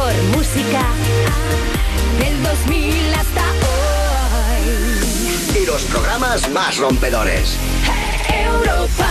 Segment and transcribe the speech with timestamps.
[0.00, 0.82] mejor música
[2.18, 3.42] del 2000 hasta
[4.46, 5.62] hoy.
[5.62, 7.56] Y los programas más rompedores.
[8.32, 9.08] Europa.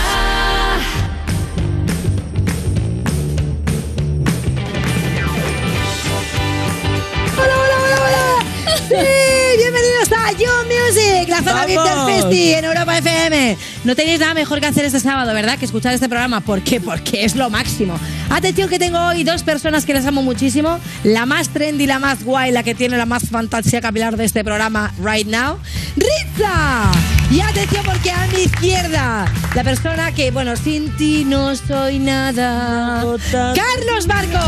[7.36, 8.76] ¡Hola, hola, hola, hola!
[8.88, 9.56] ¡Sí!
[9.58, 12.12] ¡Bienvenidos a You Music, la zona ¡Vamos!
[12.12, 13.56] Festi en Europa FM!
[13.84, 15.58] No tenéis nada mejor que hacer este sábado, ¿verdad?
[15.58, 16.40] Que escuchar este programa.
[16.40, 16.80] ¿Por qué?
[16.80, 17.98] Porque es lo máximo.
[18.28, 20.78] Atención que tengo hoy dos personas que les amo muchísimo.
[21.02, 24.44] La más trendy, la más guay, la que tiene la más fantasía capilar de este
[24.44, 25.58] programa right now.
[25.96, 26.90] ¡Ritza!
[27.30, 33.02] Y atención porque a mi izquierda, la persona que, bueno, sin ti no soy nada.
[33.32, 34.38] ¡Carlos Marco!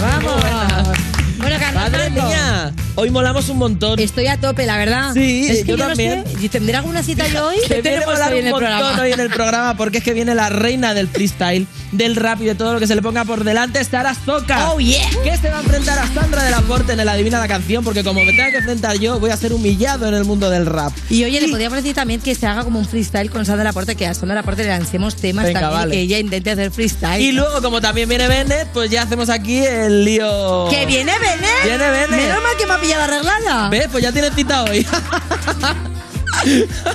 [0.00, 0.98] ¡Vamos!
[1.38, 2.26] Bueno, Carlos Madre Marco.
[2.28, 3.98] mía, hoy molamos un montón.
[3.98, 5.12] Estoy a tope, la verdad.
[5.14, 6.24] Sí, es que yo yo, también.
[6.24, 6.44] no sé.
[6.44, 7.56] ¿y ¿Tendré alguna cita yo hoy?
[7.66, 9.02] ¿Qué tenemos molar hoy en un el montón programa?
[9.02, 12.46] hoy en el programa porque es que viene la reina del freestyle, del rap y
[12.46, 14.72] de todo lo que se le ponga por delante, Sara Zoca.
[14.72, 15.08] Oh, yeah.
[15.24, 17.84] Que se va a enfrentar a Sandra de la Porte en el Adivina la Canción
[17.84, 20.66] porque como me tenga que enfrentar yo, voy a ser humillado en el mundo del
[20.66, 20.92] rap.
[21.10, 23.96] Y oye, le podríamos decir también que se haga como un freestyle con Sandra Laporte,
[23.96, 25.94] que a Sandra Laporte le lancemos temas Venga, también vale.
[25.94, 27.20] que ella intente hacer freestyle.
[27.22, 30.68] Y luego, como también viene Bennett, pues ya hacemos aquí el lío.
[30.70, 31.64] ¡Que viene Benet!
[31.64, 32.10] Viene Benet.
[32.10, 33.68] Menos mal que me ha pillado arreglada.
[33.70, 33.88] ¿Ves?
[33.90, 34.86] Pues ya tienes cita hoy.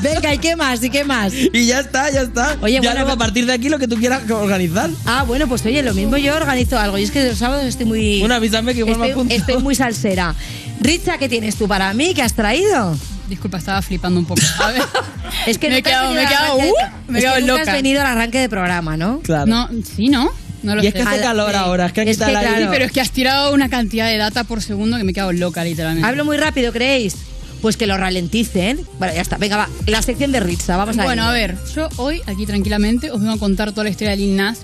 [0.02, 0.84] Venga, ¿y qué más?
[0.84, 1.32] ¿Y qué más?
[1.34, 2.58] y ya está, ya está.
[2.62, 4.90] Oye, ya bueno, a pero- partir de aquí lo que tú quieras organizar.
[5.06, 6.98] Ah, bueno, pues oye, lo mismo yo organizo algo.
[6.98, 8.20] Y es que los sábados estoy muy...
[8.20, 9.36] Bueno, avísame que igual me estoy, apunto.
[9.36, 10.36] estoy muy salsera.
[10.82, 12.14] Richa, ¿qué tienes tú para mí?
[12.14, 12.98] ¿Qué has traído?
[13.30, 14.42] Disculpa, estaba flipando un poco.
[14.60, 14.82] A ver.
[15.46, 17.62] Es que Me he quedado- me he quedado, arranque de- uh, me he quedado loca.
[17.62, 19.20] has venido al arranque de programa, ¿no?
[19.20, 19.46] Claro.
[19.46, 20.30] No, sí, ¿no?
[20.68, 21.00] No lo y es sé.
[21.00, 22.52] que hace Al- calor ahora, es que aquí Es está que aire.
[22.58, 22.72] claro.
[22.72, 25.32] Pero es que has tirado una cantidad de data por segundo que me he quedado
[25.32, 26.08] loca, literalmente.
[26.08, 27.16] Hablo muy rápido, ¿creéis?
[27.62, 28.82] Pues que lo ralenticen.
[29.00, 29.38] Bueno, ya está.
[29.38, 29.70] Venga, va.
[29.88, 31.30] La sección de Ritza, vamos a Bueno, ello.
[31.32, 34.36] a ver, yo hoy, aquí tranquilamente, os vengo a contar toda la historia de Lil
[34.36, 34.60] Nas,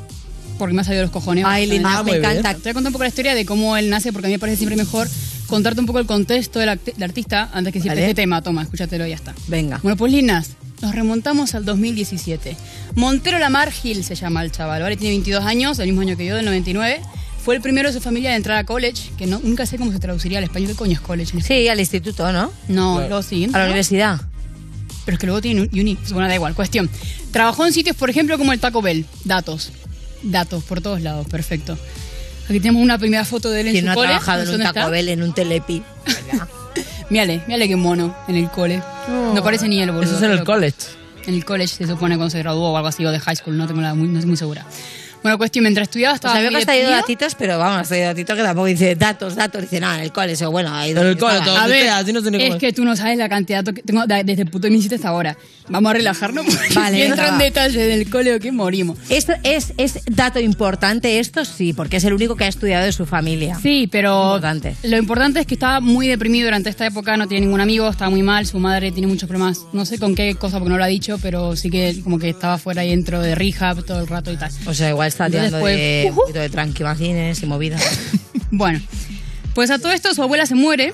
[0.59, 1.43] porque me ha salido los cojones.
[1.47, 2.31] Ay, Lil Nas, Ah, me muy bien.
[2.31, 2.53] encanta.
[2.53, 4.35] Te voy a contar un poco la historia de cómo él nace, porque a mí
[4.35, 5.07] me parece siempre mejor
[5.47, 8.01] contarte un poco el contexto del artista antes que decirte Vale.
[8.09, 8.41] este tema.
[8.43, 9.33] Toma, escúchatelo y ya está.
[9.47, 9.79] Venga.
[9.81, 10.51] Bueno, pues Lil Nas,
[10.83, 12.55] nos remontamos al 2017.
[12.95, 14.97] Montero Lamar Gil se llama el chaval, ¿vale?
[14.97, 17.01] Tiene 22 años, el mismo año que yo, del 99.
[17.43, 19.91] Fue el primero de su familia de entrar a college, que no, nunca sé cómo
[19.91, 20.69] se traduciría al español.
[20.69, 21.41] ¿Qué coño es college?
[21.41, 22.51] Sí, al instituto, ¿no?
[22.67, 23.07] No, Claro.
[23.09, 23.45] luego sí.
[23.45, 23.65] A la ¿no?
[23.65, 24.21] universidad.
[25.05, 25.97] Pero es que luego tiene un uni.
[26.11, 26.89] Bueno, da igual, cuestión.
[27.31, 29.05] Trabajó en sitios, por ejemplo, como el Taco Bell.
[29.25, 29.71] Datos.
[30.21, 31.77] Datos por todos lados, perfecto.
[32.49, 34.07] Aquí tenemos una primera foto de él en ¿Quién su no ha cole.
[34.09, 34.89] trabajado en un Taco está.
[34.89, 35.83] Bell, en un Telepi?
[37.13, 38.81] Mírale, mírale qué mono en el cole.
[39.07, 40.05] No parece ni él, boludo.
[40.05, 40.75] Eso es en el college.
[41.27, 43.55] En el college se supone cuando se graduó o algo así, o de high school,
[43.55, 44.65] no, tengo la, muy, no estoy muy segura.
[45.23, 47.87] Bueno, cuestión, mientras estudiaba O estaba sea, veo que has traído datitos, pero vamos, has
[47.87, 49.61] traído datitos que tampoco dice datos, datos.
[49.61, 51.57] Dice, no, en el cole, o bueno, ahí el cole, todo.
[51.57, 53.81] A ver, así no cómo es que tú no sabes la cantidad de datos que
[53.83, 55.37] tengo de- desde el puto inicio hasta ahora.
[55.69, 58.97] Vamos a relajarnos porque Vale, si entro en detalle del cole o que morimos.
[59.09, 62.91] Esto es, es dato importante, esto sí, porque es el único que ha estudiado de
[62.91, 63.57] su familia.
[63.61, 64.75] Sí, pero Importante.
[64.83, 68.09] lo importante es que estaba muy deprimido durante esta época, no tiene ningún amigo, estaba
[68.11, 70.83] muy mal, su madre tiene muchos problemas, no sé con qué cosa porque no lo
[70.83, 74.07] ha dicho, pero sí que como que estaba fuera y dentro de rehab todo el
[74.07, 74.51] rato y tal.
[74.65, 76.11] O sea, igual está tirando pues, de, ujú.
[76.13, 77.81] un poquito de tranquimacines y movidas.
[78.55, 78.79] Bueno,
[79.55, 80.93] pues a todo esto su abuela se muere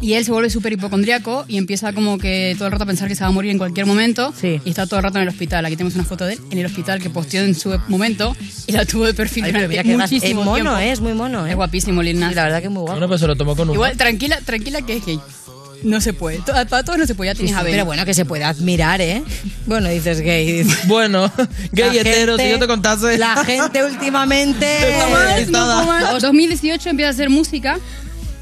[0.00, 3.06] y él se vuelve súper hipocondriaco y empieza como que todo el rato a pensar
[3.06, 4.58] que se va a morir en cualquier momento Sí.
[4.64, 5.66] y está todo el rato en el hospital.
[5.66, 8.34] Aquí tenemos una foto de él en el hospital que posteó en su momento
[8.66, 10.78] y la tuvo de perfil Ay, durante que es mono, tiempo.
[10.78, 11.50] eh, es muy mono, eh.
[11.50, 12.30] Es guapísimo Lil Nas.
[12.30, 12.92] Sí, la verdad que es muy guapo.
[12.92, 13.74] Bueno, pues se lo tomó con un.
[13.74, 15.20] Igual, tranquila, tranquila que es gay.
[15.82, 16.38] No se puede.
[16.38, 17.72] To- Para todos no se puede, ya tienes sí, a ver.
[17.72, 19.22] pero bueno, que se puede admirar, ¿eh?
[19.66, 20.62] Bueno, dices gay.
[20.64, 21.32] dices- Bueno,
[21.72, 23.18] gay La hetero, gente- si yo te contase.
[23.18, 24.66] La gente últimamente...
[25.38, 25.84] Está No Nada.
[25.84, 26.22] puedo más.
[26.22, 27.78] 2018 empieza a hacer música,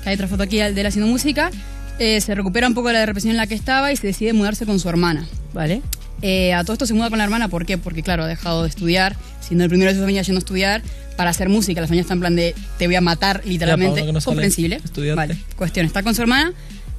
[0.03, 1.51] que hay otra foto aquí de él haciendo música,
[1.99, 4.33] eh, se recupera un poco de la depresión en la que estaba y se decide
[4.33, 5.27] mudarse con su hermana.
[5.53, 5.83] Vale.
[6.23, 7.79] Eh, a todo esto se muda con la hermana, ¿por qué?
[7.79, 10.83] Porque claro, ha dejado de estudiar, siendo el primero de su familia yendo a estudiar,
[11.17, 11.81] para hacer música.
[11.81, 14.03] La familia está en plan de, te voy a matar, literalmente.
[14.13, 14.77] no Comprensible.
[14.85, 15.17] estudiante.
[15.17, 16.53] Vale, cuestión, está con su hermana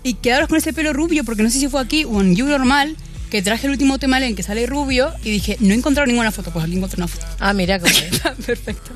[0.03, 2.45] y quedaros con ese pelo rubio, porque no sé si fue aquí o en You
[2.45, 2.95] Normal,
[3.29, 6.07] que traje el último tema en el que sale rubio y dije, no he encontrado
[6.07, 7.25] ninguna foto, pues aquí encontré una foto.
[7.39, 8.19] Ah, mira cómo es.
[8.45, 8.91] Perfecto.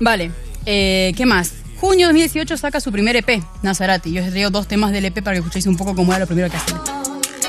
[0.00, 0.30] Vale,
[0.64, 1.52] eh, ¿qué más?
[1.80, 4.12] Junio 2018 saca su primer EP, Nazarati.
[4.12, 6.20] Yo os he traído dos temas del EP para que escuchéis un poco cómo era
[6.20, 6.80] lo primero que hacía.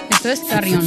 [0.09, 0.85] Esto es Carrion.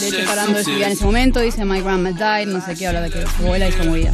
[0.00, 2.88] De hecho, parando de estudiar en ese momento, dice My grandma died, no sé qué,
[2.88, 4.10] habla de que su abuela hizo morir.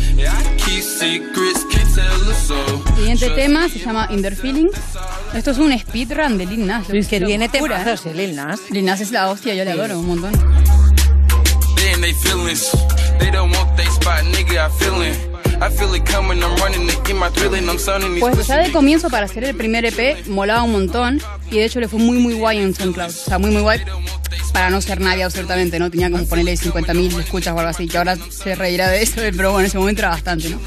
[2.96, 4.72] Siguiente tema se llama In Their Feelings.
[5.34, 6.88] Esto es un speedrun de Lil Nas.
[6.90, 7.48] Es que ¿eh?
[7.48, 8.60] temazos, eh, Lil Nas.
[8.70, 10.32] Lil Nas es la hostia, yo le adoro un montón.
[18.20, 21.20] Pues ya de comienzo para hacer el primer EP molaba un montón
[21.50, 23.08] y de hecho le fue muy muy guay en SoundCloud.
[23.08, 23.80] O sea, muy muy guay
[24.52, 25.90] para no ser nadie absolutamente, ¿no?
[25.90, 29.52] Tenía como ponerle 50.000 escuchas o algo así, que ahora se reirá de eso, pero
[29.52, 30.58] bueno, en ese momento era bastante, ¿no?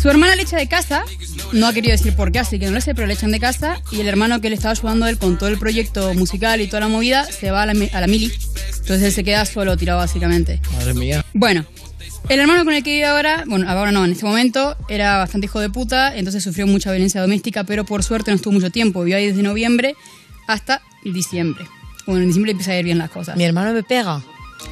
[0.00, 1.04] Su hermana le echa de casa,
[1.52, 3.40] no ha querido decir por qué, así que no lo sé, pero le echan de
[3.40, 6.60] casa y el hermano que le estaba ayudando a él con todo el proyecto musical
[6.60, 8.32] y toda la movida se va a la, a la mili.
[8.78, 10.60] Entonces él se queda solo tirado básicamente.
[10.72, 11.24] Madre mía.
[11.34, 11.66] Bueno,
[12.28, 15.46] el hermano con el que vive ahora, bueno, ahora no, en este momento era bastante
[15.46, 19.02] hijo de puta, entonces sufrió mucha violencia doméstica, pero por suerte no estuvo mucho tiempo.
[19.02, 19.96] Vivió ahí desde noviembre
[20.46, 21.64] hasta diciembre.
[22.06, 23.36] Bueno, en diciembre empieza a ir bien las cosas.
[23.36, 24.22] Mi hermano me pega.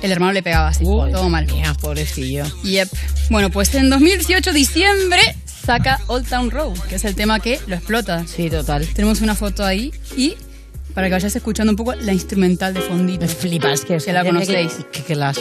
[0.02, 1.46] El hermano le pegaba así, todo mal.
[1.46, 2.44] Mía, pobrecillo.
[2.62, 2.88] Yep.
[3.30, 7.76] Bueno, pues en 2018, diciembre, saca Old Town Road, que es el tema que lo
[7.76, 8.26] explota.
[8.26, 8.86] Sí, total.
[8.88, 10.34] Tenemos una foto ahí y
[10.94, 13.26] para que vayáis escuchando un poco la instrumental de fondito.
[13.26, 14.72] Me flipas que, Que la conocéis.
[14.92, 15.38] Que, que las...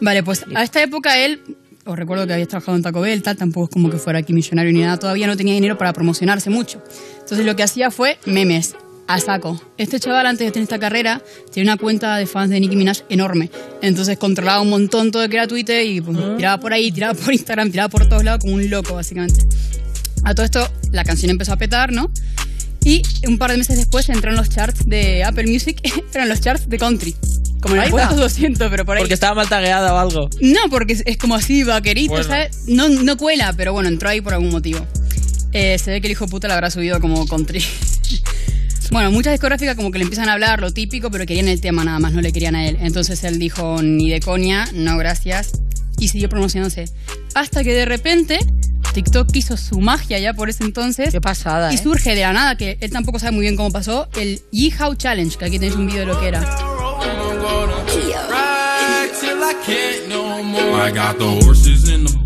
[0.00, 1.40] Vale, pues a esta época él,
[1.84, 4.32] os recuerdo que había trabajado en Taco Bell, tal, tampoco es como que fuera aquí
[4.32, 6.82] millonario ni nada, todavía no tenía dinero para promocionarse mucho.
[7.20, 8.76] Entonces lo que hacía fue memes,
[9.14, 9.60] a saco.
[9.76, 11.22] Este chaval antes de tener esta carrera
[11.52, 13.50] tiene una cuenta de fans de Nicki Minaj enorme.
[13.82, 17.14] Entonces controlaba un montón todo lo que era Twitter y pues, tiraba por ahí, tiraba
[17.14, 19.44] por Instagram, tiraba por todos lados como un loco básicamente.
[20.24, 22.10] A todo esto la canción empezó a petar, ¿no?
[22.84, 25.80] Y un par de meses después entró en los charts de Apple Music,
[26.12, 27.14] pero en los charts de country.
[27.60, 28.22] Como en el puesto va.
[28.22, 29.02] 200, pero por ahí.
[29.02, 30.28] Porque estaba mal tagueada o algo.
[30.40, 32.26] No, porque es, es como así, vaquerito, Bueno.
[32.26, 32.64] ¿sabes?
[32.66, 34.84] No, no cuela, pero bueno, entró ahí por algún motivo.
[35.52, 37.62] Eh, se ve que el hijo puta la habrá subido como country.
[38.90, 41.84] bueno, muchas discográficas como que le empiezan a hablar lo típico, pero querían el tema
[41.84, 42.78] nada más, no le querían a él.
[42.80, 45.52] Entonces él dijo, ni de coña, no gracias,
[45.98, 46.86] y siguió promocionándose.
[47.34, 48.38] Hasta que de repente
[48.92, 51.10] TikTok hizo su magia ya por ese entonces.
[51.10, 51.78] Qué pasada, Y ¿eh?
[51.78, 55.36] surge de la nada, que él tampoco sabe muy bien cómo pasó, el Yeehaw Challenge,
[55.36, 56.40] que aquí tenéis un vídeo de lo que era.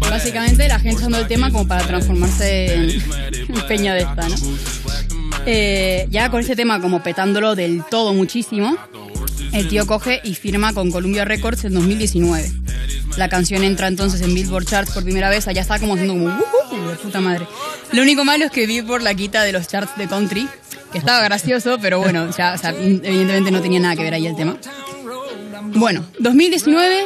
[0.00, 4.36] Básicamente la gente usando el tema como para transformarse en, en peña de esta, ¿no?
[5.46, 8.76] Eh, ya con este tema como petándolo del todo muchísimo,
[9.52, 12.50] el tío coge y firma con Columbia Records en 2019.
[13.16, 16.26] La canción entra entonces en Billboard Charts por primera vez, allá está como haciendo como
[16.26, 17.46] "Ujú", de puta madre.
[17.92, 20.48] Lo único malo es que Billboard la quita de los charts de country,
[20.92, 24.26] que estaba gracioso, pero bueno, ya, o sea, evidentemente no tenía nada que ver ahí
[24.26, 24.56] el tema.
[25.74, 27.04] Bueno, 2019,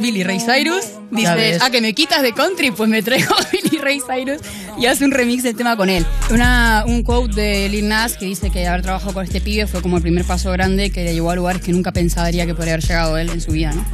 [0.00, 3.78] Billy Ray Cyrus dice, ah, que me quitas de country, pues me traigo a Billy
[3.78, 4.38] Ray Cyrus
[4.78, 6.04] y hace un remix del tema con él.
[6.30, 9.82] Una, un quote de Lil Nas que dice que haber trabajado con este pibe fue
[9.82, 12.74] como el primer paso grande que le llevó a lugares que nunca pensaría que podría
[12.74, 13.84] haber llegado él en su vida, ¿no?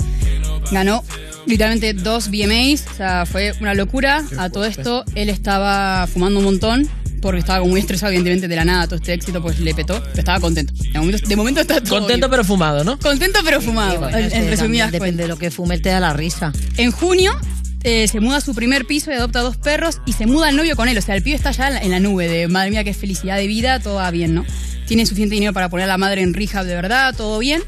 [0.70, 1.04] Ganó
[1.46, 4.24] literalmente dos VMAs, o sea, fue una locura.
[4.38, 6.88] A todo esto, él estaba fumando un montón
[7.20, 8.86] porque estaba muy estresado, evidentemente, de la nada.
[8.86, 10.72] Todo este éxito pues le petó, pero estaba contento.
[10.74, 12.30] De momento, de momento está todo Contento bien.
[12.30, 12.98] pero fumado, ¿no?
[12.98, 16.12] Contento pero fumado, Bueno, en, resumidas también Depende de lo que fume, te da la
[16.12, 16.52] risa.
[16.76, 17.36] En junio
[17.82, 20.56] eh, se muda a su primer piso y adopta dos perros y se muda el
[20.56, 20.98] novio con él.
[20.98, 22.94] O sea, el pibe está ya en la, en la nube de madre mía, qué
[22.94, 24.44] felicidad de vida, todo va bien, ¿no?
[24.86, 27.62] Tiene suficiente dinero para poner a la madre en rehab de verdad, todo bien.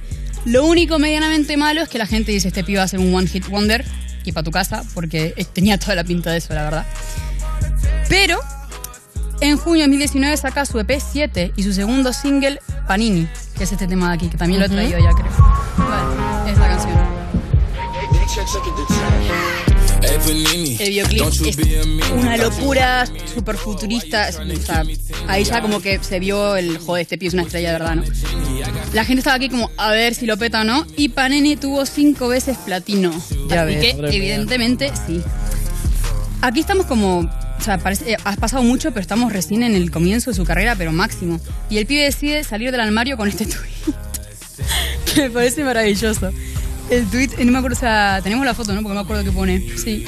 [0.44, 3.14] Lo único medianamente malo es que la gente dice: Este pibe va a ser un
[3.14, 3.84] one hit wonder
[4.24, 6.86] y para tu casa, porque tenía toda la pinta de eso, la verdad.
[8.08, 8.38] Pero
[9.42, 13.28] en junio de 2019 saca su EP 7 y su segundo single, Panini,
[13.58, 15.32] que es este tema de aquí, que también lo he traído ya, creo.
[15.78, 17.12] Vale, es la canción.
[20.80, 23.04] El videoclip es una locura
[23.34, 24.30] super futurista.
[24.30, 24.84] O sea,
[25.28, 27.96] ahí ya como que se vio el joder, este pie es una estrella de verdad,
[27.96, 28.02] ¿no?
[28.92, 30.86] La gente estaba aquí como a ver si lo peta o no.
[30.96, 33.10] Y Panini tuvo cinco veces platino.
[33.48, 34.16] Ya Así ves, que, madre mía.
[34.18, 35.20] evidentemente, sí.
[36.40, 37.28] Aquí estamos como.
[37.62, 40.44] O sea, parece, eh, has pasado mucho, pero estamos recién en el comienzo de su
[40.44, 41.38] carrera, pero máximo.
[41.70, 43.94] Y el pibe decide salir del armario con este tweet.
[45.14, 46.32] que me parece maravilloso.
[46.90, 48.82] El tweet, eh, no me acuerdo, o sea, tenemos la foto, ¿no?
[48.82, 49.64] Porque no me acuerdo qué pone.
[49.78, 50.04] Sí.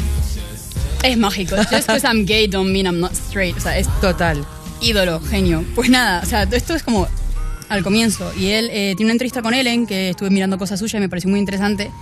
[1.05, 1.55] Es mágico.
[1.55, 3.57] Just because I'm gay don't mean I'm not straight.
[3.57, 4.45] O sea, es Total.
[4.81, 5.65] ídolo, genio.
[5.77, 7.07] Pues nada, o sea, esto es como
[7.69, 8.33] al comienzo.
[8.37, 11.09] Y él eh, tiene una entrevista con Ellen, que estuve mirando cosas suyas y me
[11.09, 11.93] pareció muy interesante,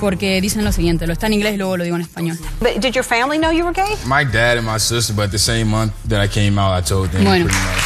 [0.00, 2.38] porque dicen lo siguiente, lo está en inglés y luego lo digo en español.
[2.60, 3.94] But did your family know you were gay?
[4.06, 7.10] My dad and my sister, but the same month that I came out, I told
[7.10, 7.44] them Bueno.
[7.46, 7.85] pretty much.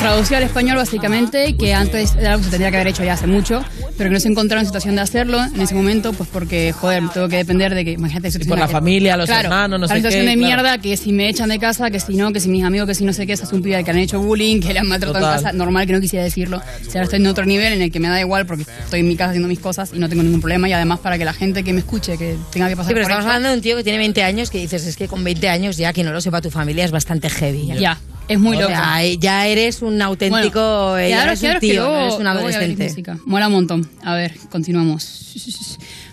[0.00, 3.14] Traducido al español básicamente, que antes era algo que se tendría que haber hecho ya
[3.14, 3.64] hace mucho,
[3.96, 7.04] pero que no se encontraron en situación de hacerlo en ese momento, pues porque, joder,
[7.08, 9.86] tengo que depender de que, imagínate, situación por la que- familia, los claro, hermanos, no
[9.86, 10.46] la sé situación qué, de claro.
[10.62, 12.94] mierda, que si me echan de casa, que si no, que si mis amigos, que
[12.94, 14.80] si no sé qué, se hace un pibe al que han hecho bullying, que le
[14.80, 15.38] han maltratado Total.
[15.38, 16.58] en casa, normal que no quisiera decirlo.
[16.58, 19.00] O sea, ahora estoy en otro nivel en el que me da igual porque estoy
[19.00, 21.24] en mi casa haciendo mis cosas y no tengo ningún problema y además para que
[21.24, 23.48] la gente que me escuche, que tenga que pasar Sí, pero por estamos esto- hablando
[23.48, 25.94] de un tío que tiene 20 años que dices, es que con 20 años ya
[25.94, 27.68] que no lo sepa tu familia es bastante heavy.
[27.78, 27.98] Ya,
[28.28, 28.72] es muy O loco.
[28.72, 32.26] sea, ya eres un auténtico, Bueno, eh, ya eres un que tío, luego- eres un
[32.26, 32.94] adolescente.
[33.26, 33.90] Mola un montón.
[34.02, 35.32] A ver, continuamos.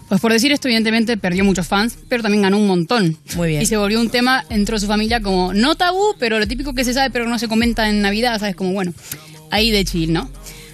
[0.10, 3.18] Pues por decir esto, evidentemente perdió muchos fans, pero también ganó un montón.
[3.36, 3.62] Muy bien.
[3.62, 6.74] Y se volvió un tema dentro de su familia como no tabú, pero lo típico
[6.74, 8.56] que se sabe, pero no se comenta en Navidad, ¿sabes?
[8.58, 8.94] Como bueno,
[9.51, 10.30] ahí de chill, ¿no?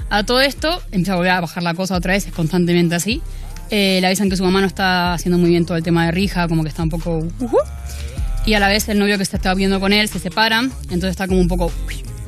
[0.10, 3.22] A todo esto, empieza a volver a bajar la cosa otra vez, es constantemente así.
[3.70, 6.12] Eh, le avisan que su mamá no está haciendo muy bien todo el tema de
[6.14, 7.18] Rija, como que está un poco.
[7.40, 7.58] ujú.
[8.48, 11.10] Y a la vez el novio que se estaba viendo con él se separan, entonces
[11.12, 11.70] está como un poco...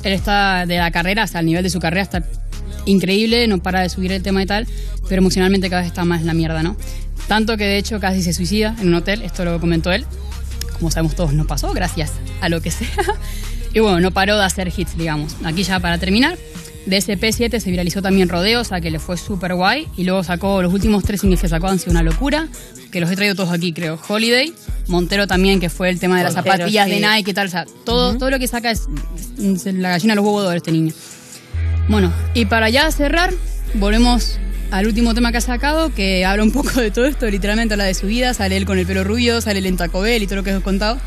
[0.02, 2.22] Él está de la carrera, hasta el nivel de su carrera está
[2.84, 4.68] increíble, no para de subir el tema y tal,
[5.08, 6.76] pero emocionalmente cada vez está más en la mierda, ¿no?
[7.26, 10.04] Tanto que de hecho casi se suicida en un hotel, esto lo comentó él.
[10.74, 12.12] Como sabemos todos, no pasó, gracias
[12.42, 12.88] a lo que sea.
[13.72, 15.36] Y bueno, no paró de hacer hits, digamos.
[15.44, 16.36] Aquí ya para terminar,
[16.86, 19.86] de ese P7 se viralizó también Rodeo, o sea que le fue súper guay.
[19.96, 22.48] Y luego sacó los últimos tres singles que sacó, han sido una locura.
[22.90, 24.00] Que los he traído todos aquí, creo.
[24.08, 24.52] Holiday,
[24.88, 26.94] Montero también, que fue el tema de las Montero, zapatillas sí.
[26.94, 27.46] de Nike y tal.
[27.46, 28.88] O sea, todo, todo lo que saca es,
[29.38, 30.92] es la gallina de los huevos de este niño.
[31.88, 33.32] Bueno, y para ya cerrar,
[33.74, 34.38] volvemos
[34.70, 37.84] al último tema que ha sacado, que habla un poco de todo esto, literalmente habla
[37.84, 40.26] de su vida, sale él con el pelo rubio, sale él en Taco Bell y
[40.26, 40.98] todo lo que os he contado.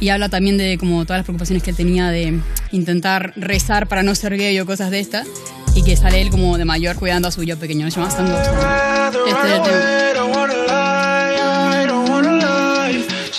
[0.00, 2.38] Y habla también de como todas las preocupaciones que él tenía de
[2.72, 5.26] intentar rezar para no ser gay o cosas de estas.
[5.74, 7.90] Y que sale él como de mayor cuidando a su yo pequeño.
[7.90, 9.18] Se llama Stand Up.
[9.26, 11.27] Este es el tema.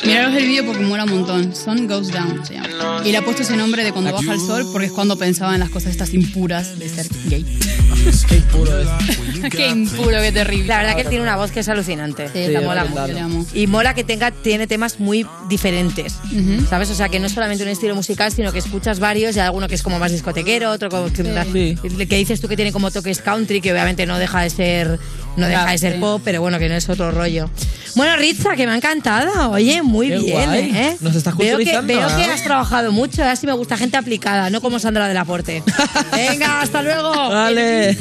[0.06, 1.56] Miraros el vídeo porque mola un montón.
[1.56, 3.01] Sun Goes Down se llama.
[3.03, 5.53] Y le ha puesto ese nombre de cuando baja el sol porque es cuando pensaba
[5.53, 7.46] en las cosas estas impuras de ser gay.
[8.27, 8.88] Qué impuro es.
[9.51, 10.68] qué impuro, qué terrible.
[10.68, 12.29] La verdad que él tiene una voz que es alucinante.
[12.32, 13.08] Sí, la mola mucho.
[13.08, 13.46] Le amo.
[13.53, 16.15] Y mola que tenga, tiene temas muy diferentes.
[16.70, 16.89] ¿Sabes?
[16.91, 19.46] O sea, que no es solamente un estilo musical, sino que escuchas varios y hay
[19.48, 21.20] alguno que es como más discotequero, otro como que,
[21.51, 22.06] Sí.
[22.06, 25.00] que dices tú que tiene como toques country, que obviamente no deja de ser
[25.39, 26.00] no deja de ser sí.
[26.00, 27.50] pop, pero bueno, que no es otro rollo.
[27.96, 29.51] Bueno, Ritza, que me ha encantado.
[29.51, 30.72] Oye, muy Qué bien, guay.
[30.75, 30.98] ¿eh?
[31.01, 32.31] Nos estás veo que, veo que ¿eh?
[32.31, 35.63] has trabajado mucho, así me gusta gente aplicada, no como Sandra del Aporte.
[36.12, 37.12] Venga, hasta luego.
[37.12, 37.98] Vale.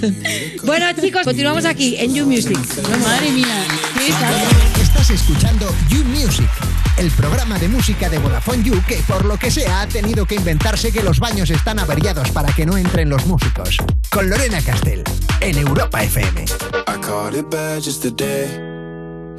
[0.64, 2.58] Bueno, chicos, continuamos aquí en You Music.
[3.02, 3.64] Madre mía.
[3.96, 4.87] qué.
[5.00, 6.50] Estás escuchando You Music,
[6.96, 10.34] el programa de música de Vodafone You que por lo que sea ha tenido que
[10.34, 13.76] inventarse que los baños están averiados para que no entren los músicos.
[14.10, 15.04] Con Lorena Castell,
[15.40, 16.42] en Europa FM.
[16.42, 18.48] I caught it bad just today.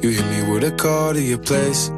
[0.00, 1.90] You hit me with a call to your place.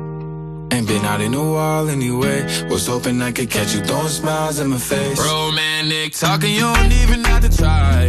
[0.72, 2.44] Ain't been out in a while anyway.
[2.68, 5.20] Was hoping I could catch you throwing smiles in my face.
[5.20, 8.08] Romantic talking, you don't even have to try.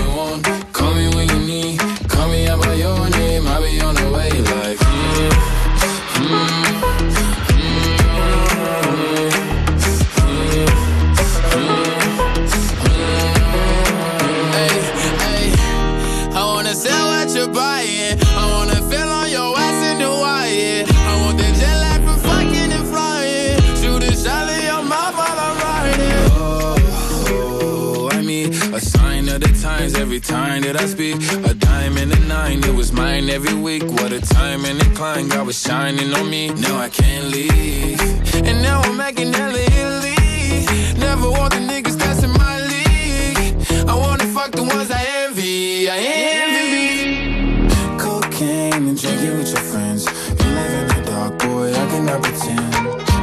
[30.11, 31.15] every time that I speak.
[31.49, 33.83] A diamond and a nine, it was mine every week.
[33.83, 36.49] What a time and climb, God was shining on me.
[36.49, 37.97] Now I can't leave.
[38.43, 40.67] And now I'm making hella Italy.
[40.99, 43.55] Never want the niggas that's in my league.
[43.87, 45.89] I wanna fuck the ones I envy.
[45.89, 45.97] I
[46.43, 47.69] envy.
[47.97, 50.03] Cocaine and drinking with your friends.
[50.39, 52.75] You live in the dark, boy, I cannot pretend.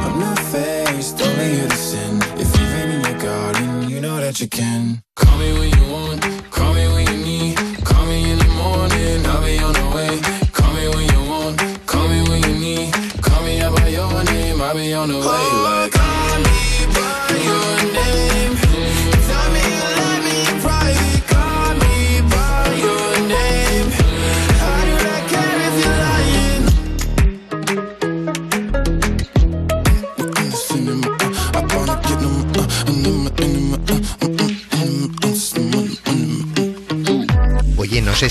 [0.05, 2.17] I'm not faced, only here to sin.
[2.43, 5.03] If you've in your garden, you know that you can.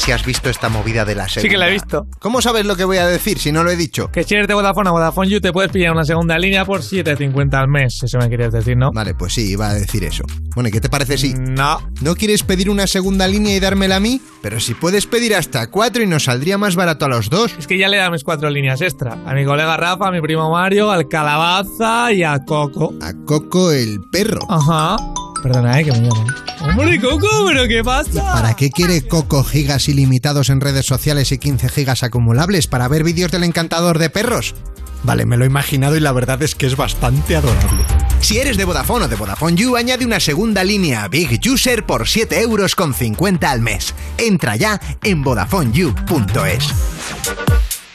[0.09, 1.43] Si has visto esta movida de la segunda.
[1.43, 2.07] Sí que la he visto.
[2.19, 4.11] ¿Cómo sabes lo que voy a decir si no lo he dicho?
[4.11, 6.81] Que si eres de Vodafone a Vodafone You te puedes pillar una segunda línea por
[6.81, 8.03] 7.50 al mes.
[8.03, 8.91] Eso me querías decir, ¿no?
[8.91, 10.25] Vale, pues sí, iba a decir eso.
[10.55, 11.35] Bueno, ¿y qué te parece si...
[11.35, 11.83] No.
[12.01, 14.23] ¿No quieres pedir una segunda línea y dármela a mí?
[14.41, 17.55] Pero si puedes pedir hasta cuatro y nos saldría más barato a los dos.
[17.59, 19.13] Es que ya le da mis cuatro líneas extra.
[19.27, 22.95] A mi colega Rafa, a mi primo Mario, al Calabaza y a Coco.
[23.03, 24.41] A Coco el perro.
[24.49, 24.97] Ajá.
[25.43, 26.27] Perdona, eh, que me llaman.
[26.61, 27.27] ¡Hombre, Coco!
[27.47, 28.33] ¿Pero qué pasa?
[28.33, 32.67] ¿Para qué quiere Coco gigas ilimitados en redes sociales y 15 gigas acumulables?
[32.67, 34.55] ¿Para ver vídeos del encantador de perros?
[35.05, 37.85] Vale, me lo he imaginado y la verdad es que es bastante adorable.
[38.21, 42.09] Si eres de Vodafone o de Vodafone You, añade una segunda línea Big User por
[42.09, 43.95] 7 euros con 50 al mes.
[44.19, 46.65] Entra ya en VodafoneYou.es.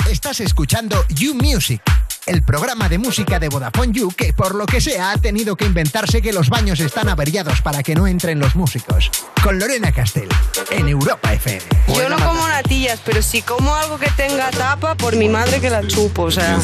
[0.10, 1.82] Estás escuchando You Music,
[2.26, 5.66] el programa de música de Vodafone You que por lo que sea ha tenido que
[5.66, 9.12] inventarse que los baños están averiados para que no entren los músicos.
[9.44, 10.30] Con Lorena Castell,
[10.72, 11.62] en Europa FM.
[11.90, 15.70] Yo no como natillas, pero si como algo que tenga tapa, por mi madre que
[15.70, 16.60] la chupo, o sea.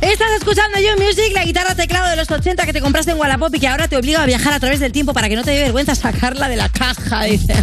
[0.00, 3.54] Estás escuchando You Music, la guitarra teclado de los 80 que te compraste en Wallapop
[3.54, 5.52] y que ahora te obliga a viajar a través del tiempo para que no te
[5.52, 7.22] dé vergüenza sacarla de la caja.
[7.22, 7.54] Dice.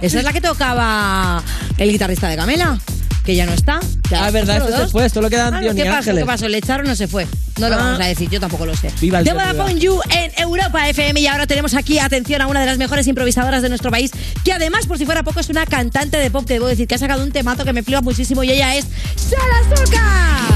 [0.00, 1.42] Esa es la que tocaba
[1.78, 2.78] el guitarrista de Camela,
[3.26, 3.80] que ya no está.
[4.10, 5.98] Ya Ah, verdad, este se fue, solo quedan Ah, Dion y ¿Qué pasó?
[5.98, 6.22] Ángeles.
[6.22, 6.48] ¿Qué pasó?
[6.48, 7.26] ¿Le echaron o no se fue?
[7.58, 7.78] No lo Ah.
[7.78, 8.90] vamos a decir, yo tampoco lo sé.
[9.00, 9.32] Viva el de.
[9.32, 13.06] Vodafone You en Europa FM y ahora tenemos aquí, atención, a una de las mejores
[13.08, 14.12] improvisadoras de nuestro país,
[14.44, 16.94] que además, por si fuera poco, es una cantante de pop que debo decir que
[16.94, 20.46] ha sacado un temazo que me flipa muchísimo y ella es Sara Soca.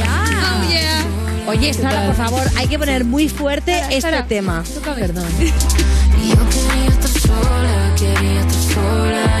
[0.00, 1.04] Oh, yeah.
[1.46, 4.64] Oye, Sara, por favor, hay que poner muy fuerte este tema.
[4.96, 5.24] Perdón.
[5.38, 9.40] Yo quería estar sola, quería estar sola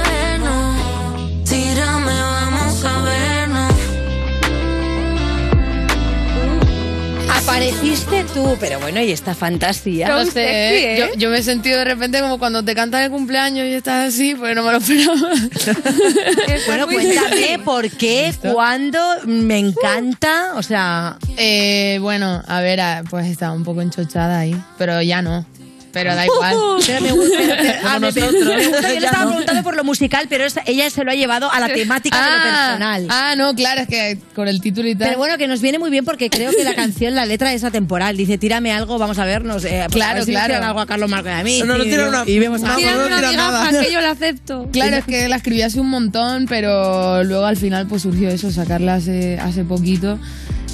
[7.61, 10.07] Apareciste tú, pero bueno, y esta fantasía.
[10.07, 10.97] No sé, ¿eh?
[10.97, 14.11] yo, yo me he sentido de repente como cuando te cantan el cumpleaños y estás
[14.11, 15.15] así, pues no me lo esperaba.
[16.65, 21.19] Bueno, cuéntame por qué, cuándo, me encanta, o sea...
[21.37, 25.45] Eh, bueno, a ver, ah, pues estaba un poco enchochada ahí, pero ya no.
[25.93, 26.55] Pero da igual.
[26.85, 28.33] Pero me gusta, pero- ah, me- nosotros.
[28.33, 29.29] me gusta, yo le estaba no.
[29.31, 32.37] preguntando por lo musical, pero ella se lo ha llevado a la temática de lo
[32.37, 33.07] Ah, personal.
[33.09, 35.07] Ah, no, claro, es que con el título y tal.
[35.09, 37.63] Pero bueno, que nos viene muy bien porque creo que la canción, la letra es
[37.63, 38.15] atemporal.
[38.15, 39.65] Dice, tírame algo, vamos a vernos.
[39.65, 40.47] Eh, Claro, a ver si claro.
[40.53, 41.61] tiran algo a Carlos Marco y a mí.
[41.65, 42.75] No, no y, tira una- y vemos no, a...
[42.77, 43.81] Tírame no una tira nada.
[43.83, 44.69] que yo la acepto.
[44.71, 48.49] Claro, es que la escribí hace un montón, pero luego al final pues surgió eso,
[48.51, 50.17] sacarla hace, hace poquito.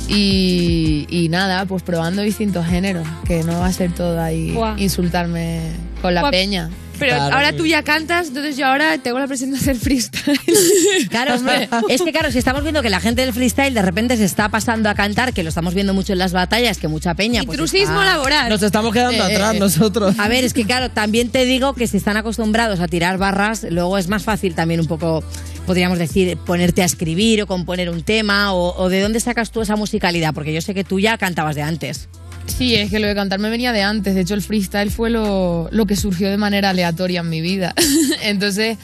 [0.08, 4.76] Y, y nada, pues probando distintos géneros, que no va a ser todo ahí Buah.
[4.80, 5.62] insultarme
[6.02, 6.32] con la Buah.
[6.32, 6.70] peña.
[7.00, 7.36] Pero Claro.
[7.36, 10.40] ahora tú ya cantas, entonces yo ahora tengo la presión de hacer freestyle.
[11.12, 13.84] Claro, es que- es que claro, si estamos viendo que la gente del freestyle de
[13.84, 16.88] repente se está pasando a cantar, que lo estamos viendo mucho en las batallas, que
[16.88, 17.44] mucha peña...
[17.44, 18.50] pues, Intrusismo está- laboral.
[18.50, 20.18] Nos estamos quedando Eh, atrás eh, nosotros.
[20.18, 23.68] A ver, es que claro, también te digo que si están acostumbrados a tirar barras,
[23.70, 25.24] luego es más fácil también un poco,
[25.68, 29.62] podríamos decir, ponerte a escribir o componer un tema, o, o de dónde sacas tú
[29.62, 32.10] esa musicalidad, porque yo sé que tú ya cantabas de antes.
[32.48, 34.16] Sí, es que lo de cantar me venía de antes.
[34.16, 37.76] De hecho, el freestyle fue lo, lo que surgió de manera aleatoria en mi vida.
[38.24, 38.78] Entonces,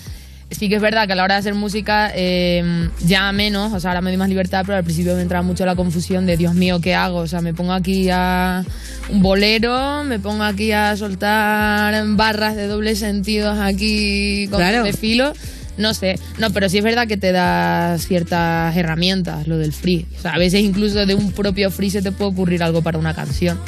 [0.51, 3.79] sí que es verdad que a la hora de hacer música eh, ya menos, o
[3.79, 6.37] sea, ahora me doy más libertad, pero al principio me entraba mucho la confusión de,
[6.37, 7.19] Dios mío, ¿qué hago?
[7.19, 8.63] O sea, me pongo aquí a
[9.09, 14.83] un bolero, me pongo aquí a soltar barras de doble sentido aquí con Claro.
[14.83, 15.33] de filo.
[15.77, 20.05] No sé, no, pero sí es verdad que te da ciertas herramientas lo del free.
[20.17, 22.97] O sea, a veces incluso de un propio free se te puede ocurrir algo para
[22.99, 23.59] una canción.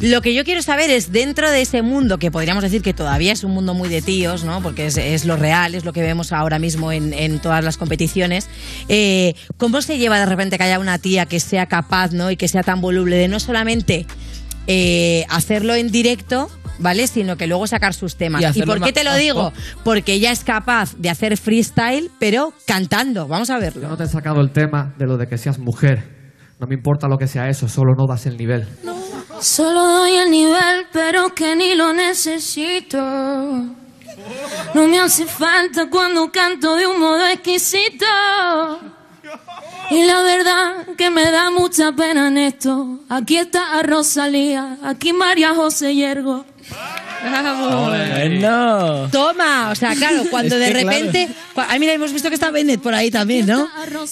[0.00, 3.32] Lo que yo quiero saber es, dentro de ese mundo, que podríamos decir que todavía
[3.32, 4.62] es un mundo muy de tíos, ¿no?
[4.62, 8.48] Porque es, lo real, es lo que vemos ahora mismo en, en todas las competiciones,
[8.88, 12.30] eh, ¿cómo se lleva de repente que haya una tía que sea capaz, ¿no?
[12.30, 14.06] Y que sea tan voluble de no solamente
[14.66, 17.06] eh, hacerlo en directo, ¿vale?
[17.06, 18.42] Sino que luego sacar sus temas.
[18.42, 19.52] Y ¿Y, por qué te lo digo?
[19.84, 23.28] Porque ella es capaz de hacer freestyle, pero cantando.
[23.28, 23.82] Vamos a verlo.
[23.82, 26.22] Yo no te he sacado el tema de lo de que seas mujer.
[26.58, 28.68] No me importa lo que sea eso, solo no das el nivel.
[29.40, 32.98] Solo doy el nivel, pero que ni lo necesito.
[34.74, 38.06] No me hace falta cuando canto de un modo exquisito.
[39.90, 43.00] Y la verdad que me da mucha pena en esto.
[43.08, 46.46] Aquí está a Rosalía, aquí María José Yergo.
[47.22, 49.08] Bueno.
[49.12, 50.88] Toma, o sea, claro, cuando Es de claro.
[50.88, 51.28] repente.
[51.56, 53.68] Ah, mira, hemos visto que está Bennett por ahí también, ¿no?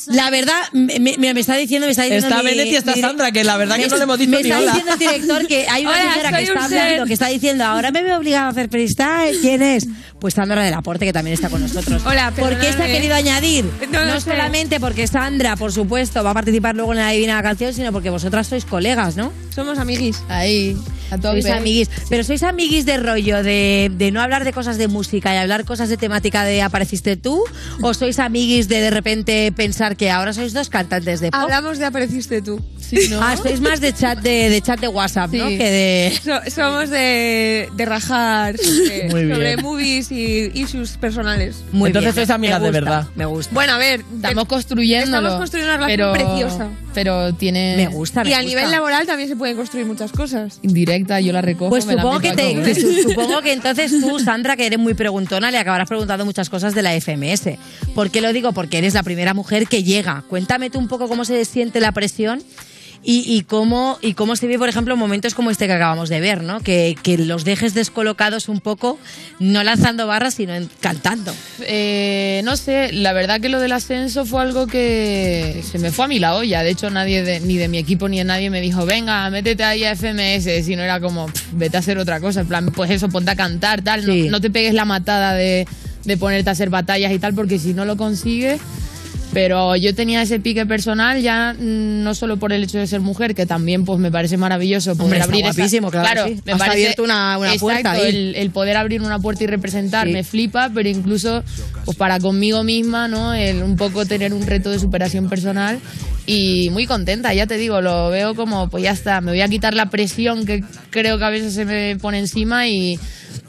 [0.09, 2.29] La verdad, me, me- está diciendo, me está diciendo.
[2.29, 4.31] Está mi- Bennett y está mi- Sandra, que la verdad que no le hemos dicho
[4.31, 4.73] Me ni está hola.
[4.73, 8.03] diciendo el director que hay una señora que está hablando, que está diciendo, ahora me
[8.03, 9.37] veo obligada a hacer freestyle.
[9.41, 9.89] ¿Quién es?
[10.21, 12.03] Pues Sandra del Aporte, que también está con nosotros.
[12.07, 13.65] Hola, ¿Por qué se ha querido añadir?
[13.91, 17.73] No No, solamente porque Sandra, por supuesto, va a participar luego en la Divina Canción,
[17.75, 19.33] sino porque vosotras sois colegas, ¿no?
[19.55, 20.23] Somos amiguis.
[20.29, 20.77] Ahí.
[21.21, 21.91] Sois amiguis.
[22.09, 25.65] Pero sois amiguis de rollo de, de no hablar de cosas de música y hablar
[25.65, 27.43] cosas de temática de apareciste tú?
[27.83, 31.41] ¿O sois amiguis de de repente pensar que ahora sois dos cantantes de pop?
[31.41, 32.61] Hablamos de apareciste tú.
[33.21, 35.47] Ah, sois más de chat de, de chat de WhatsApp, ¿no?
[35.49, 36.21] Que de.
[36.23, 41.63] So- somos de, de rajar sobre, movies y issues personales.
[41.73, 43.07] Muy Entonces bien, sois amigas de verdad.
[43.15, 43.53] Me gusta.
[43.55, 45.07] Bueno, a ver, Estamos construyendo.
[45.17, 46.69] Estamos construyendo una relación pero, preciosa.
[46.95, 47.75] Pero tiene.
[47.77, 48.49] Me gusta, me y a gusta.
[48.49, 50.59] nivel laboral también se pueden construir muchas cosas.
[50.63, 51.00] Indirecto.
[51.05, 51.71] Perfecta, yo la recojo.
[51.71, 52.75] Pues me la supongo que, meto a te, comer.
[52.75, 56.49] que su- supongo que entonces tú, Sandra, que eres muy preguntona, le acabarás preguntando muchas
[56.49, 57.59] cosas de la FMS.
[57.95, 58.53] ¿Por qué lo digo?
[58.53, 60.25] Porque eres la primera mujer que llega.
[60.29, 62.43] Cuéntame tú un poco cómo se siente la presión
[63.03, 66.21] y, y cómo, y cómo se ve, por ejemplo, momentos como este que acabamos de
[66.21, 66.61] ver, ¿no?
[66.61, 68.99] Que, que los dejes descolocados un poco,
[69.39, 71.33] no lanzando barras, sino cantando.
[71.63, 76.05] Eh, no sé, la verdad que lo del ascenso fue algo que se me fue
[76.05, 76.63] a mí la olla.
[76.63, 79.65] De hecho, nadie de- ni de mi equipo ni de nadie me dijo, venga, métete
[79.65, 80.63] ahí a FMS.
[80.65, 82.41] Si no era como, "Pff, vete a hacer otra cosa.
[82.43, 84.07] En plan, pues eso, ponte a cantar, tal.
[84.07, 85.67] No, no te pegues la matada de,
[86.05, 88.61] de ponerte a hacer batallas y tal, porque si no lo consigues.
[89.33, 93.01] Pero yo tenía ese pique personal ya mm, no solo por el hecho de ser
[93.01, 96.41] mujer, que también pues me parece maravilloso poder Hombre, está abrir esa- claro sí.
[96.45, 98.09] me Has parece abierto una- una Exacto, puerta ahí.
[98.09, 100.13] El, el poder abrir una puerta y representar Sí.
[100.13, 101.45] me flipa, pero incluso
[101.85, 103.33] pues para conmigo misma, ¿no?
[103.33, 105.79] El un poco tener un reto de superación personal
[106.27, 109.49] y muy contenta, ya te digo, lo veo como pues ya está, me voy a
[109.49, 112.99] quitar la presión que creo que a veces se me pone encima y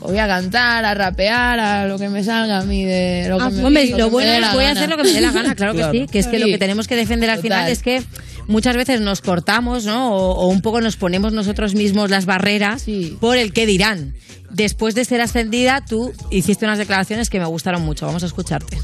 [0.01, 3.43] voy a cantar, a rapear, a lo que me salga a mí de lo que
[3.43, 4.97] Ah, me, hombre, lo lo que me bueno dé es la voy a hacer lo
[4.97, 6.95] que me dé la gana, claro, que sí, que es que lo que tenemos que
[6.95, 8.01] defender al final es que
[8.47, 10.13] muchas veces nos cortamos, ¿no?
[10.15, 12.85] O, o un poco nos ponemos nosotros mismos las barreras
[13.19, 14.15] por el que dirán.
[14.49, 18.05] Después de ser ascendida, tú hiciste unas declaraciones que me gustaron mucho.
[18.05, 18.77] Vamos a escucharte.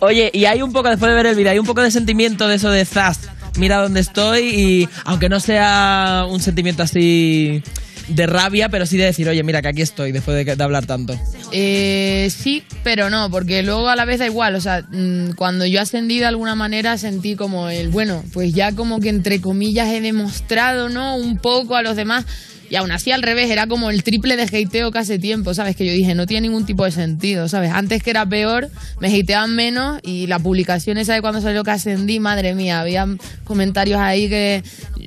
[0.00, 2.48] Oye, y hay un poco, después de ver el vídeo, hay un poco de sentimiento
[2.48, 3.20] de eso de Zaz.
[3.56, 7.62] Mira dónde estoy y aunque no sea un sentimiento así
[8.08, 11.18] de rabia, pero sí de decir, oye, mira que aquí estoy después de hablar tanto.
[11.52, 14.54] Eh, sí, pero no, porque luego a la vez da igual.
[14.54, 18.72] O sea, mm, cuando yo ascendí de alguna manera sentí como el, bueno, pues ya
[18.72, 21.16] como que entre comillas he demostrado, ¿no?
[21.16, 22.24] Un poco a los demás.
[22.70, 25.76] Y aún así al revés, era como el triple de hateo que hace tiempo, ¿sabes?
[25.76, 27.70] Que yo dije, no tiene ningún tipo de sentido, ¿sabes?
[27.72, 28.68] Antes que era peor,
[29.00, 33.06] me hateaban menos y la publicación esa de cuando salió que ascendí, madre mía, había
[33.44, 34.62] comentarios ahí que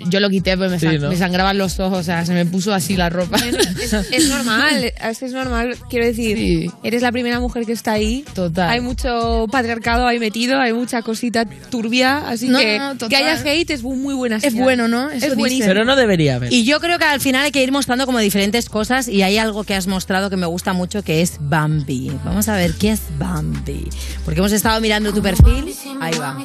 [0.09, 1.09] yo lo quité, pues me, Sí, sang- ¿no?
[1.09, 3.37] me sangraban los ojos, o sea, se me puso así la ropa.
[3.81, 8.23] Es, es normal, es, es normal, quiero decir, eres la primera mujer que está ahí.
[8.33, 8.69] Total.
[8.69, 13.09] Hay mucho patriarcado ahí metido, hay mucha cosita turbia, así No, que no, total.
[13.09, 14.63] que haya hate es muy buena señal.
[14.63, 15.09] bueno, ¿no?
[15.09, 15.67] Eso es buenísimo.
[15.67, 16.53] Pero no debería haber.
[16.53, 19.39] Y yo creo que al final hay que ir mostrando como diferentes cosas y hay
[19.39, 22.11] algo que has mostrado que me gusta mucho que es Bambi.
[22.23, 23.89] Vamos a ver qué es Bambi.
[24.23, 25.73] Porque hemos estado mirando tu perfil.
[25.99, 26.37] Ahí va.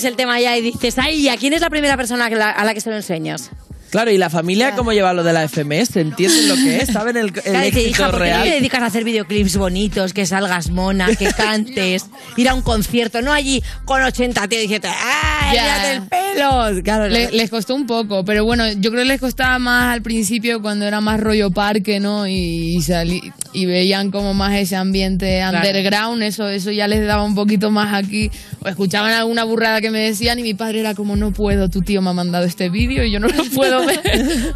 [0.00, 2.74] Tienes el tema ya y dices, ay, ¿a quién es la primera persona a la
[2.74, 3.50] que se lo enseñas?
[3.90, 5.96] Claro, y la familia, ¿cómo lleva lo de la FMS?
[5.96, 6.90] ¿Entienden lo que es?
[6.92, 8.42] ¿Saben el, el Claro, éxito hija, ¿por qué no real?
[8.44, 13.20] te dedicas a hacer videoclips bonitos, que salgas mona, que cantes, ir a un concierto,
[13.20, 15.62] no allí con 80 tíos diciendo, ¡ay, Ya.
[15.62, 16.82] mírate el pelo!
[16.84, 20.02] Claro, Le- les costó un poco, pero bueno, yo creo que les costaba más al
[20.02, 22.28] principio cuando era más rollo parque, ¿no?
[22.28, 25.58] Y, y salí- y veían como más ese ambiente Claro.
[25.66, 28.30] underground, eso, eso ya les daba un poquito más aquí.
[28.64, 31.80] O escuchaban alguna burrada que me decían y mi padre era como, no puedo, tu
[31.82, 34.54] tío me ha mandado este vídeo y yo no lo puedo ver.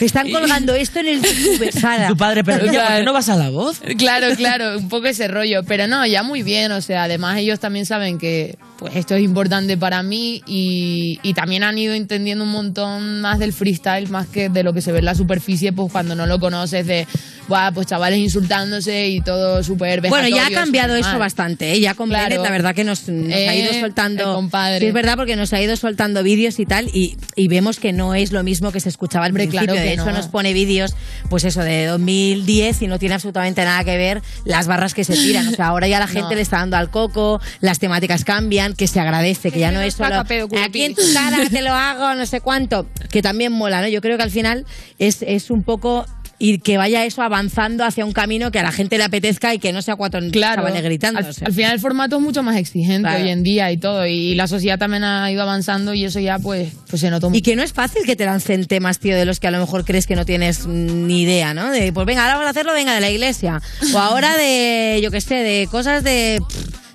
[0.00, 2.08] Están colgando esto en el YouTube, Sara.
[2.08, 3.80] Tu padre, pero ¿por qué no vas a la voz?
[4.02, 7.60] Claro, claro, un poco ese rollo, pero no, ya muy bien, o sea, además ellos
[7.60, 12.42] también saben que pues esto es importante para mí y, y también han ido entendiendo
[12.42, 15.72] un montón más del freestyle, más que de lo que se ve en la superficie,
[15.72, 17.06] pues cuando no lo conoces, de,
[17.48, 21.18] Buah, pues chavales insultándose y todo súper Bueno, ya ha cambiado eso mal.
[21.18, 21.80] bastante, ¿eh?
[21.80, 22.28] Ya con Claro.
[22.30, 24.22] Bennett, la verdad que nos, nos ha ido Eh, soltando.
[24.30, 24.78] el compadre.
[24.80, 27.92] Sí, es verdad, porque nos ha ido soltando vídeos y tal, y, y vemos que
[27.92, 29.60] no es lo mismo que se escuchaba al principio.
[29.66, 30.12] claro de que hecho, no.
[30.12, 30.94] nos pone vídeos,
[31.30, 35.14] pues eso, de 2010 y no tiene absolutamente nada que ver las barras que se
[35.14, 35.48] tiran.
[35.48, 36.34] O sea, ahora ya la gente No.
[36.36, 39.94] le está dando al coco, las temáticas cambian, que se agradece, que ya no es
[39.94, 43.82] solo pedo, aquí en tu cara te lo hago, no sé cuánto, que también mola,
[43.82, 43.88] ¿no?
[43.88, 44.64] Yo creo que al final
[44.98, 46.06] es, es un poco
[46.44, 49.60] y que vaya eso avanzando hacia un camino que a la gente le apetezca y
[49.60, 51.20] que no sea cuatro chavales gritando.
[51.20, 53.22] Al, al final el formato es mucho más exigente Claro.
[53.22, 54.06] hoy en día y todo.
[54.08, 57.42] Y la sociedad también ha ido avanzando y eso ya pues, pues se notó Y
[57.42, 59.84] que no es fácil que te lancen temas, tío, de los que a lo mejor
[59.84, 61.70] crees que no tienes ni idea, ¿no?
[61.70, 63.62] De, pues venga, ahora vamos a hacerlo, venga, de la iglesia.
[63.94, 66.42] O ahora de, yo qué sé, de cosas de...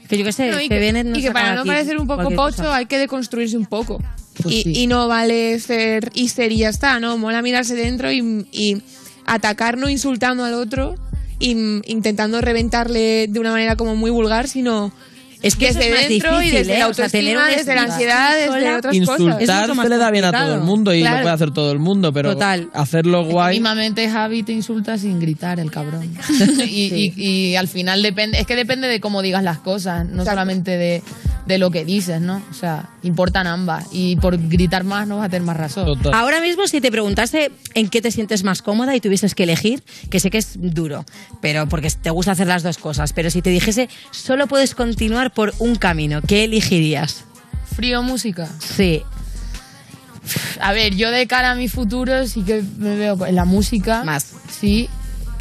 [0.10, 1.16] Que yo qué sé, No, y que, que, vienen...
[1.16, 4.04] y que para no parecer un poco pocho hay que deconstruirse un poco.
[4.46, 7.18] y, y no vale ser hister y ya está, ¿no?
[7.18, 8.82] Mola mirarse dentro y, y
[9.28, 10.96] atacar no insultando al otro
[11.40, 14.92] intentando reventarle de una manera como muy vulgar, sino
[15.41, 16.80] Es que desde es más dentro y difícil, desde ¿eh?
[16.80, 18.95] la O sea, tener autoestima, una desde la ansiedad, desde otras cosas.
[18.95, 21.80] Insultar se le da bien a todo el mundo y lo puede hacer todo el
[21.80, 22.69] mundo, pero Total.
[22.73, 23.56] hacerlo guay.
[23.58, 26.12] Mismamente Javi te insulta sin gritar, el cabrón.
[26.65, 30.23] y, y- y al final depende, es que depende de cómo digas las cosas, no
[30.26, 31.04] solamente de,
[31.45, 32.41] de lo que dices, ¿no?
[32.50, 33.86] O sea, importan ambas.
[33.91, 35.97] Y por gritar más no vas a tener más razón.
[36.13, 39.84] Ahora mismo, si te preguntase en qué te sientes más cómoda y tuvieses que elegir,
[40.10, 41.06] que sé que es duro,
[41.41, 45.27] pero porque te gusta hacer las dos cosas, pero si te dijese solo puedes continuar
[45.30, 47.24] por un camino, ¿qué elegirías?
[47.76, 48.48] Frío música.
[48.60, 49.04] Sí.
[50.60, 54.04] A ver, yo de cara a mi futuro sí que me veo en la música.
[54.04, 54.34] Más.
[54.50, 54.90] Sí.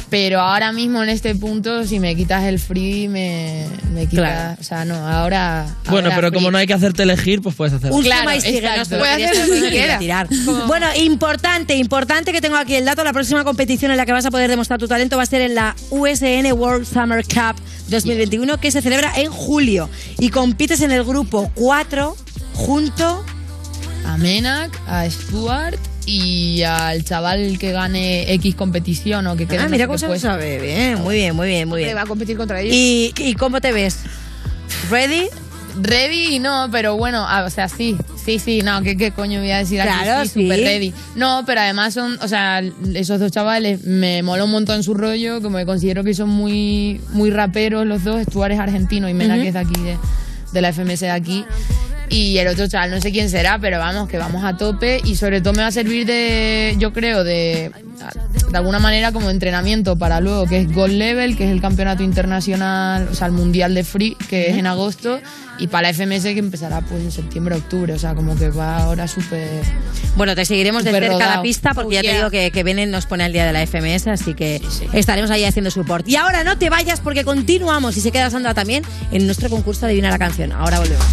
[0.09, 4.25] Pero ahora mismo en este punto, si me quitas el free, me, me quitas.
[4.25, 4.57] Claro.
[4.59, 5.65] O sea, no, ahora.
[5.89, 6.37] Bueno, ahora pero free.
[6.37, 7.97] como no hay que hacerte elegir, pues puedes hacerlo.
[7.97, 9.99] Un Claro, y sigue, no se Puede hacer hacer lo que ni quiera.
[9.99, 10.27] tirar.
[10.67, 13.03] Bueno, importante, importante que tengo aquí el dato.
[13.03, 15.41] La próxima competición en la que vas a poder demostrar tu talento va a ser
[15.41, 19.89] en la USN World Summer Cup 2021, que se celebra en julio.
[20.19, 22.15] Y compites en el grupo 4
[22.53, 23.25] junto
[24.05, 29.59] A Menac, a Stuart y al chaval que gane X competición o que quede.
[29.59, 30.57] Ah, mira cómo se lo sabe.
[30.59, 31.95] Bien, muy bien, muy bien, muy bien.
[31.95, 32.73] va a competir contra ellos.
[32.73, 33.99] ¿Y, y cómo te ves?
[34.89, 35.27] ¿Ready?
[35.79, 39.51] Ready no, pero bueno, ah, o sea, sí, sí, sí, no, ¿qué, qué coño voy
[39.51, 39.91] a decir aquí?
[40.01, 40.63] Claro, sí, super sí.
[40.63, 40.93] ready.
[41.15, 42.63] No, pero además son, o sea,
[42.95, 47.01] esos dos chavales me moló un montón su rollo, como que considero que son muy,
[47.11, 49.43] muy raperos los dos, Stuart es argentino y Mena Ujú.
[49.43, 49.97] que es de aquí, de,
[50.53, 51.45] de la FMS de aquí.
[52.09, 55.01] Y el otro chaval, no sé quién será, pero vamos, que vamos a tope.
[55.03, 57.71] Y sobre todo me va a servir de, yo creo, de,
[58.49, 62.03] de alguna manera como entrenamiento para luego, que es Gold Level, que es el campeonato
[62.03, 65.19] internacional, o sea, el mundial de free, que es en agosto,
[65.59, 68.77] y para la FMS que empezará pues en septiembre, octubre, o sea, como que va
[68.77, 69.63] ahora súper...
[70.15, 72.91] Bueno, te seguiremos de cerca la pista porque Oh, ya te digo que, que Benen
[72.91, 74.61] nos pone al día de la FMS, así que
[74.93, 76.07] estaremos ahí haciendo support.
[76.07, 79.81] Y ahora no te vayas porque continuamos y se queda Sandra también en nuestro concurso
[79.81, 80.51] de Adivina la canción.
[80.51, 81.05] Ahora volvemos.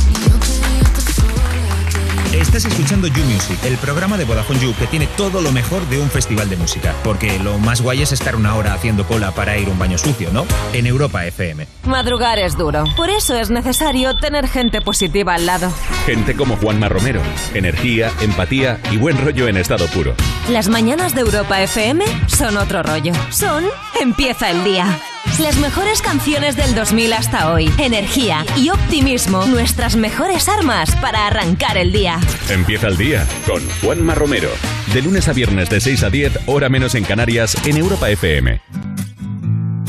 [2.35, 6.01] Estás escuchando You Music, el programa de Vodafone You que tiene todo lo mejor de
[6.01, 6.93] un festival de música.
[7.05, 9.99] Porque lo más guay es estar una hora haciendo cola para ir a un baño
[9.99, 10.45] sucio, ¿no?
[10.73, 11.67] En Europa FM.
[11.85, 12.85] Madrugar es duro.
[12.97, 15.73] Por eso es necesario tener gente positiva al lado.
[16.07, 17.23] Gente como Juanma Romero.
[17.55, 20.15] Energía, empatía y buen rollo en estado puro.
[20.51, 23.13] Las mañanas de Europa FM son otro rollo.
[23.31, 23.65] Son
[24.01, 25.01] Empieza el día.
[25.41, 27.71] Las mejores canciones del 2000 hasta hoy.
[27.79, 32.21] Energía y optimismo, nuestras mejores armas para arrancar el día.
[32.49, 34.49] Empieza el día con Juanma Romero.
[34.93, 38.61] De lunes a viernes de 6 a 10, hora menos en Canarias, en Europa FM.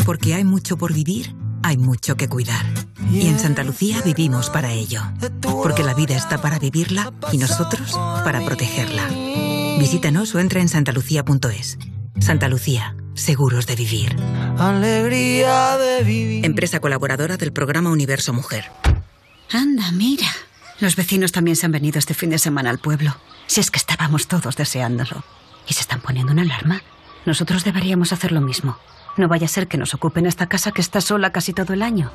[0.03, 2.65] Porque hay mucho por vivir, hay mucho que cuidar.
[3.11, 5.01] Y en Santa Lucía vivimos para ello.
[5.41, 7.93] Porque la vida está para vivirla y nosotros
[8.23, 9.07] para protegerla.
[9.77, 11.77] Visítanos o entra en santalucía.es.
[12.19, 14.15] Santa Lucía, seguros de vivir.
[14.57, 16.45] Alegría de vivir.
[16.45, 18.71] Empresa colaboradora del programa Universo Mujer.
[19.51, 20.27] Anda, mira.
[20.79, 23.15] Los vecinos también se han venido este fin de semana al pueblo.
[23.47, 25.23] Si es que estábamos todos deseándolo.
[25.67, 26.81] ¿Y se están poniendo una alarma?
[27.25, 28.77] Nosotros deberíamos hacer lo mismo.
[29.17, 31.81] No vaya a ser que nos ocupen esta casa que está sola casi todo el
[31.81, 32.11] año.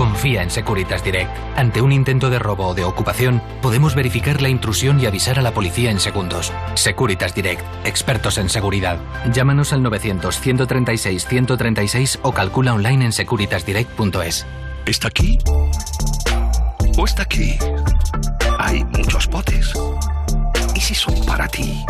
[0.00, 1.30] Confía en Securitas Direct.
[1.56, 5.42] Ante un intento de robo o de ocupación, podemos verificar la intrusión y avisar a
[5.42, 6.54] la policía en segundos.
[6.72, 8.98] Securitas Direct, expertos en seguridad.
[9.30, 14.46] Llámanos al 900-136-136 o calcula online en securitasdirect.es.
[14.86, 15.38] ¿Está aquí?
[16.96, 17.58] ¿O está aquí?
[18.58, 19.74] Hay muchos potes.
[20.74, 21.84] ¿Y si son para ti?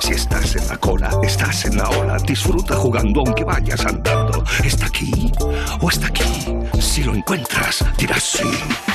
[0.00, 2.18] Si estás en la cola, estás en la ola.
[2.18, 4.44] Disfruta jugando aunque vayas andando.
[4.62, 5.32] ¿Está aquí?
[5.80, 6.67] ¿O está aquí?
[6.80, 8.48] Si lo encuentras, dirás sí.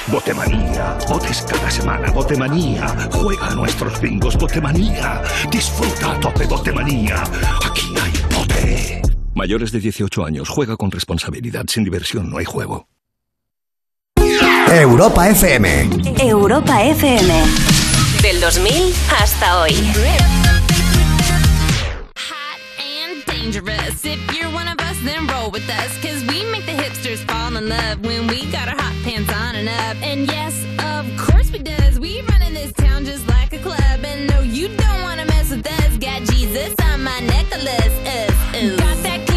[0.07, 0.97] Botemanía.
[1.07, 2.11] Botes cada semana.
[2.11, 2.87] Botemanía.
[3.11, 4.37] Juega a nuestros bingos.
[4.37, 5.21] Botemanía.
[5.51, 7.23] Disfruta a tope Botemanía.
[7.65, 9.01] Aquí hay bote.
[9.35, 10.49] Mayores de 18 años.
[10.49, 11.65] Juega con responsabilidad.
[11.67, 12.87] Sin diversión no hay juego.
[14.71, 15.89] Europa FM.
[16.19, 17.43] Europa FM.
[18.21, 19.75] Del 2000 hasta hoy.
[23.53, 24.05] dangerous.
[24.05, 25.97] If you're one of us, then roll with us.
[26.01, 26.32] Cause we
[27.13, 29.97] hipsters fall in love when we got our hot pants on and up.
[30.01, 31.99] And yes, of course we does.
[31.99, 33.99] We run in this town just like a club.
[34.03, 35.97] And no, you don't wanna mess with us.
[35.97, 37.95] Got Jesus on my necklace.
[38.05, 38.77] Uh, uh.
[38.77, 39.32] Got that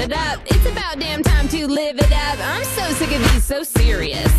[0.00, 0.40] it up.
[0.46, 2.38] It's about damn time to live it up.
[2.40, 4.29] I'm so sick of these so serious.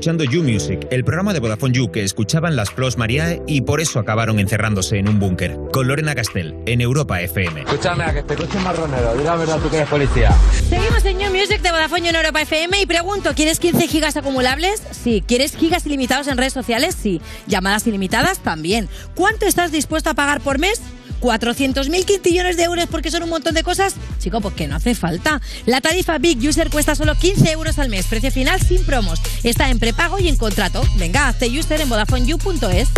[0.00, 3.82] Escuchando You Music, el programa de Vodafone You que escuchaban las Flos Mariae y por
[3.82, 5.58] eso acabaron encerrándose en un búnker.
[5.74, 7.60] Con Lorena Castell, en Europa FM.
[7.60, 9.12] Escúchame, a que te coche marronero.
[9.12, 10.34] Dile la verdad tú que eres policía.
[10.70, 14.82] Seguimos en New Music de Vodafone en Europa FM y pregunto, ¿quieres 15 gigas acumulables?
[14.90, 15.22] Sí.
[15.26, 16.96] ¿Quieres gigas ilimitados en redes sociales?
[16.98, 17.20] Sí.
[17.46, 18.38] ¿Llamadas ilimitadas?
[18.38, 18.88] También.
[19.14, 20.80] ¿Cuánto estás dispuesto a pagar por mes?
[21.20, 23.94] ¿400.000 quintillones de euros porque son un montón de cosas?
[24.18, 25.40] Chico, pues que no hace falta.
[25.66, 28.06] La tarifa Big User cuesta solo 15 euros al mes.
[28.06, 29.20] Precio final sin promos.
[29.42, 30.82] Está en prepago y en contrato.
[30.96, 32.88] Venga, hazte user en VodafoneYou.es.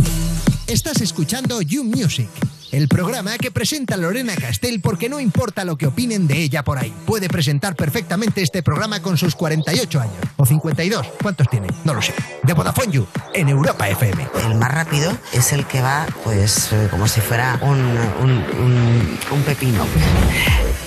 [0.66, 2.28] Estás escuchando You Music,
[2.72, 6.78] el programa que presenta Lorena Castell porque no importa lo que opinen de ella por
[6.78, 6.92] ahí.
[7.06, 10.14] Puede presentar perfectamente este programa con sus 48 años.
[10.36, 11.06] O 52.
[11.22, 11.68] ¿Cuántos tiene?
[11.84, 12.14] No lo sé.
[12.42, 14.26] De Vodafone You, en Europa FM.
[14.46, 19.18] El más rápido es el que va, pues, eh, como si fuera un, un, un-
[19.30, 19.84] un pepino.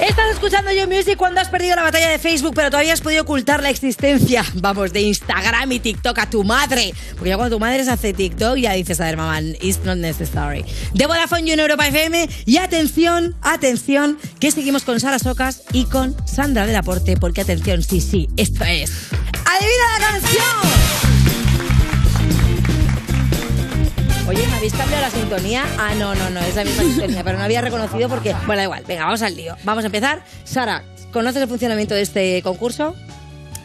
[0.07, 3.23] Estás escuchando You Music cuando has perdido la batalla de Facebook, pero todavía has podido
[3.23, 6.93] ocultar la existencia, vamos, de Instagram y TikTok a tu madre.
[7.15, 9.97] Porque ya cuando tu madre se hace TikTok, ya dices, a ver, mamá, it's not
[9.97, 10.63] necessary.
[10.93, 12.29] De Vodafone You en Europa FM.
[12.45, 17.81] Y atención, atención, que seguimos con Sara Socas y con Sandra del Aporte, porque atención,
[17.81, 18.91] sí, sí, esto es.
[19.45, 20.74] ¡Adivina la canción!
[24.27, 25.63] Oye, ¿me habéis cambiado la sintonía?
[25.77, 28.33] Ah, no, no, no, es la misma sintonía, pero no había reconocido porque...
[28.47, 29.55] Bueno, da igual, venga, vamos al lío.
[29.63, 30.23] Vamos a empezar.
[30.43, 30.83] Sara,
[31.13, 32.95] ¿conoces el funcionamiento de este concurso?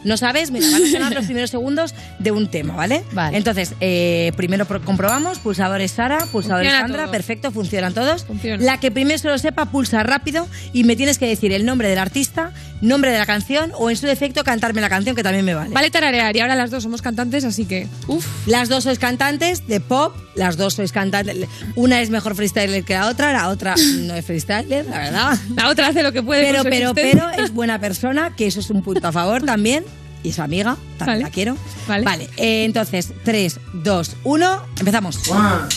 [0.04, 0.50] ¿No sabes?
[0.50, 3.04] Mira, van a sonar los primeros segundos de un tema, ¿vale?
[3.12, 3.36] Vale.
[3.36, 7.12] Entonces, eh, primero pro- comprobamos, pulsadores Sara, pulsadores Funciona Sandra, todo.
[7.12, 8.26] perfecto, funcionan todos.
[8.58, 11.88] La que primero se lo sepa, pulsa rápido y me tienes que decir el nombre
[11.88, 15.44] del artista, nombre de la canción o en su defecto cantarme la canción que también
[15.44, 15.70] me vale.
[15.72, 18.26] Vale tararear y ahora las dos somos cantantes, así que uff.
[18.46, 21.48] Las dos sois cantantes de pop, las dos sois cantantes.
[21.74, 25.38] Una es mejor freestyler que la otra, la otra no es freestyler, la verdad.
[25.54, 26.42] La otra hace lo que puede.
[26.42, 27.30] Pero, pero, existencia.
[27.32, 29.84] pero es buena persona, que eso es un punto a favor también.
[30.22, 31.20] Y es amiga, también vale.
[31.22, 31.56] la quiero.
[31.88, 35.28] Vale, vale eh, entonces, 3, 2, 1, empezamos.
[35.28, 35.68] 1,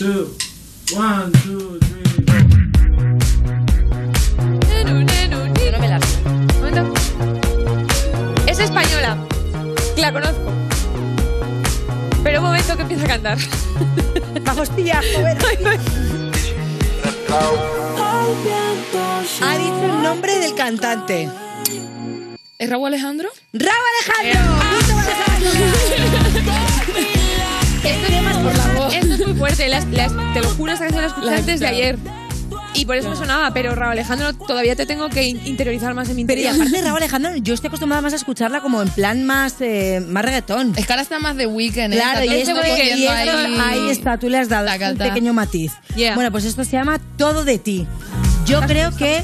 [0.00, 0.28] 2,
[0.94, 2.15] 1, 2, 3.
[8.58, 9.16] Es española.
[9.96, 10.52] La conozco.
[12.22, 13.38] Pero un momento que empieza a cantar.
[14.44, 15.00] Vamos, tía.
[19.42, 21.28] Ha dicho el nombre del cantante.
[22.58, 23.28] ¿Es Raúl Alejandro?
[23.52, 23.74] ¡Raúl
[24.24, 24.56] Alejandro!
[27.84, 28.94] Esto es por la voz.
[28.94, 29.68] Esto es muy fuerte.
[29.68, 31.76] las- las- te lo juro, esta canción la escuché La he antes de escuchado.
[31.76, 31.98] ayer.
[32.76, 36.08] Y por eso me sonaba, pero Raúl Alejandro todavía te tengo que in- interiorizar más
[36.08, 36.62] en mi Pero y interior.
[36.66, 40.02] aparte de Raúl Alejandro, yo estoy acostumbrada más a escucharla como en plan más, eh,
[40.06, 40.74] más reggaetón.
[40.76, 41.96] Es que ahora está más de weekend, ¿eh?
[41.96, 45.72] Claro, y esto, y esto- ahí- ahí está, tú le has dado un pequeño matiz.
[46.14, 47.86] Bueno, pues esto se llama Todo de ti.
[48.46, 49.22] Yo creo que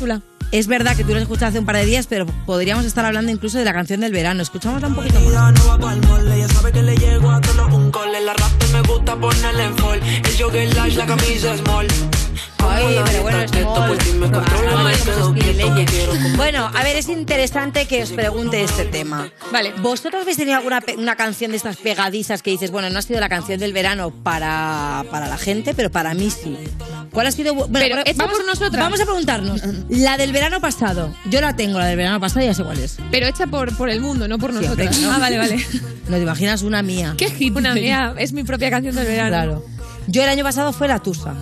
[0.53, 3.05] es verdad que tú lo has escuchado hace un par de días, pero podríamos estar
[3.05, 4.42] hablando incluso de la canción del verano.
[4.42, 5.53] Escuchámosla un poquito más.
[5.55, 8.20] no va pa'l mole, ella sabe que le llego a todos un cole.
[8.20, 10.00] La rap me gusta ponerle en fall.
[10.03, 11.88] El jogger large, la camisa small.
[12.68, 13.40] Ay, pero bueno,
[16.70, 19.30] es a ver, es interesante que os pregunte este tema.
[19.50, 19.72] Vale.
[19.78, 23.20] ¿Vosotros habéis tenido alguna una canción de estas pegadizas que dices, bueno, no ha sido
[23.20, 26.57] la canción del verano para, para la gente, pero para mí sí?
[27.11, 27.55] ¿Cuál ha sido?
[27.55, 28.82] Bueno, Pero hecha por nosotras.
[28.82, 29.62] Vamos a preguntarnos.
[29.88, 31.14] La del verano pasado.
[31.30, 32.97] Yo la tengo, la del verano pasado, ya sé cuál es.
[33.11, 35.01] Pero hecha por, por el mundo, no por nosotros.
[35.11, 35.57] Ah, vale, vale.
[36.09, 37.14] No te imaginas una mía.
[37.16, 37.57] ¿Qué hit?
[37.57, 38.14] Una mía.
[38.18, 39.28] Es mi propia canción del verano.
[39.30, 39.64] Claro.
[40.09, 41.32] Yo el año pasado fue la Tusa.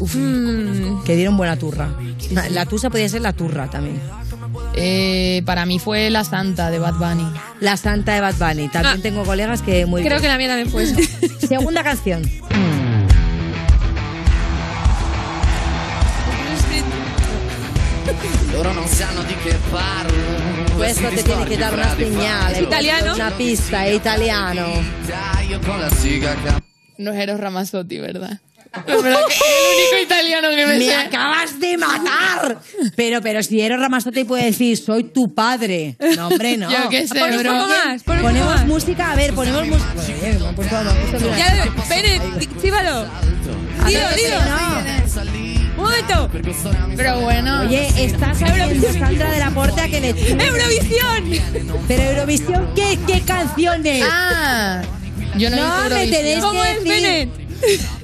[0.00, 1.02] Mm.
[1.04, 1.90] Que dieron buena turra.
[2.50, 4.00] La- Tusa podía ser la turra también.
[4.74, 7.26] Eh, para mí fue La Santa de Bad Bunny.
[7.60, 8.68] La Santa de Bad Bunny.
[8.68, 9.02] También Ah.
[9.02, 10.22] tengo colegas que muy Creo bien.
[10.22, 10.96] que la mía también fue esa.
[11.46, 12.22] Segunda canción.
[18.52, 20.74] Loro non sanno di che parlo.
[20.76, 22.58] Questo te tiene che dare una segnale.
[22.60, 23.14] Italiano?
[23.14, 24.66] Una pista, è italiano.
[26.98, 28.38] No es Eros Ramazzotti, ¿verdad?
[28.84, 30.94] Que el único italiano que me, Me sé.
[30.94, 32.58] acabas de matar.
[32.94, 35.96] Pero, pero si Eros Ramazzotti puede decir, soy tu padre.
[36.16, 36.70] No, hombre, no.
[36.70, 37.52] Yo qué sé, Pon un bro.
[37.52, 38.66] poco más, pon un poco Ponemos más.
[38.66, 41.36] música, a ver, ponemos música.
[41.38, 43.06] Ya, Bene, di- chíbalo.
[43.86, 44.36] Dilo, dilo.
[46.96, 47.60] Pero bueno.
[47.62, 51.84] Oye, estás haciendo Sandra de la Porte a que le Eurovisión.
[51.88, 54.04] Pero Eurovisión, ¿qué, qué canciones?
[54.08, 54.82] Ah,
[55.36, 57.96] yo no, No, me ¿Cómo que es decir.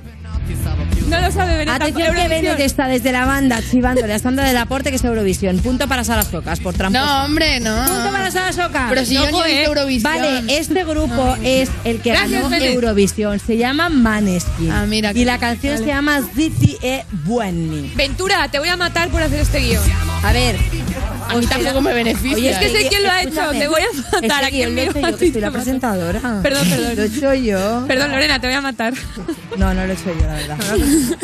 [1.09, 1.74] No lo sabe Bennett.
[1.74, 2.28] Atención que.
[2.28, 5.59] Bennett está desde la banda chivándole a Sandra de la Porte que es Eurovisión.
[5.59, 7.05] Punto para Salas Socas, por tramposa.
[7.05, 7.84] No, hombre, no.
[7.84, 8.86] Punto para Salas Socas.
[8.88, 10.12] Pero si yo he visto Eurovisión.
[10.12, 12.64] Vale, este grupo es el que Gracias, ganó.
[12.64, 13.38] Eurovisión.
[13.38, 14.70] Se llama Maneskin.
[14.70, 15.84] Ah, mira, y la canción vale.
[15.84, 17.93] se llama Ziti e Buoni.
[17.95, 19.82] Ventura, te voy a matar por hacer este guion.
[20.22, 20.57] A ver.
[21.29, 22.37] A mí tampoco me beneficia.
[22.37, 23.59] Oye, Es que sé quién lo ha hecho, escúchame.
[23.61, 25.33] te voy a matar, Este ¿a quién guion lo he me hecho vas yo, que
[25.33, 26.20] soy la presentadora.
[26.43, 26.97] Perdón, perdón.
[26.97, 27.85] Lo he hecho yo.
[27.87, 28.93] Perdón, Lorena, te voy a matar.
[29.57, 30.59] No, no lo he hecho yo, la verdad.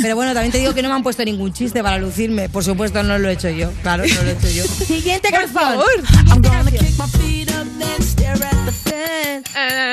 [0.00, 2.48] Pero bueno, también te digo que no me han puesto ningún chiste para lucirme.
[2.48, 3.70] Por supuesto, no lo he hecho yo.
[3.82, 4.64] Claro, no lo he hecho yo.
[4.64, 5.80] Siguiente canción.
[6.06, 7.38] Siguiente canción.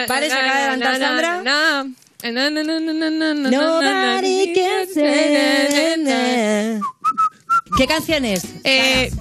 [0.07, 1.83] Vale, se acaba de levantar Sandra.
[3.51, 6.81] Nobody can say
[7.77, 8.43] ¿Qué canción es?
[8.63, 9.11] Eh,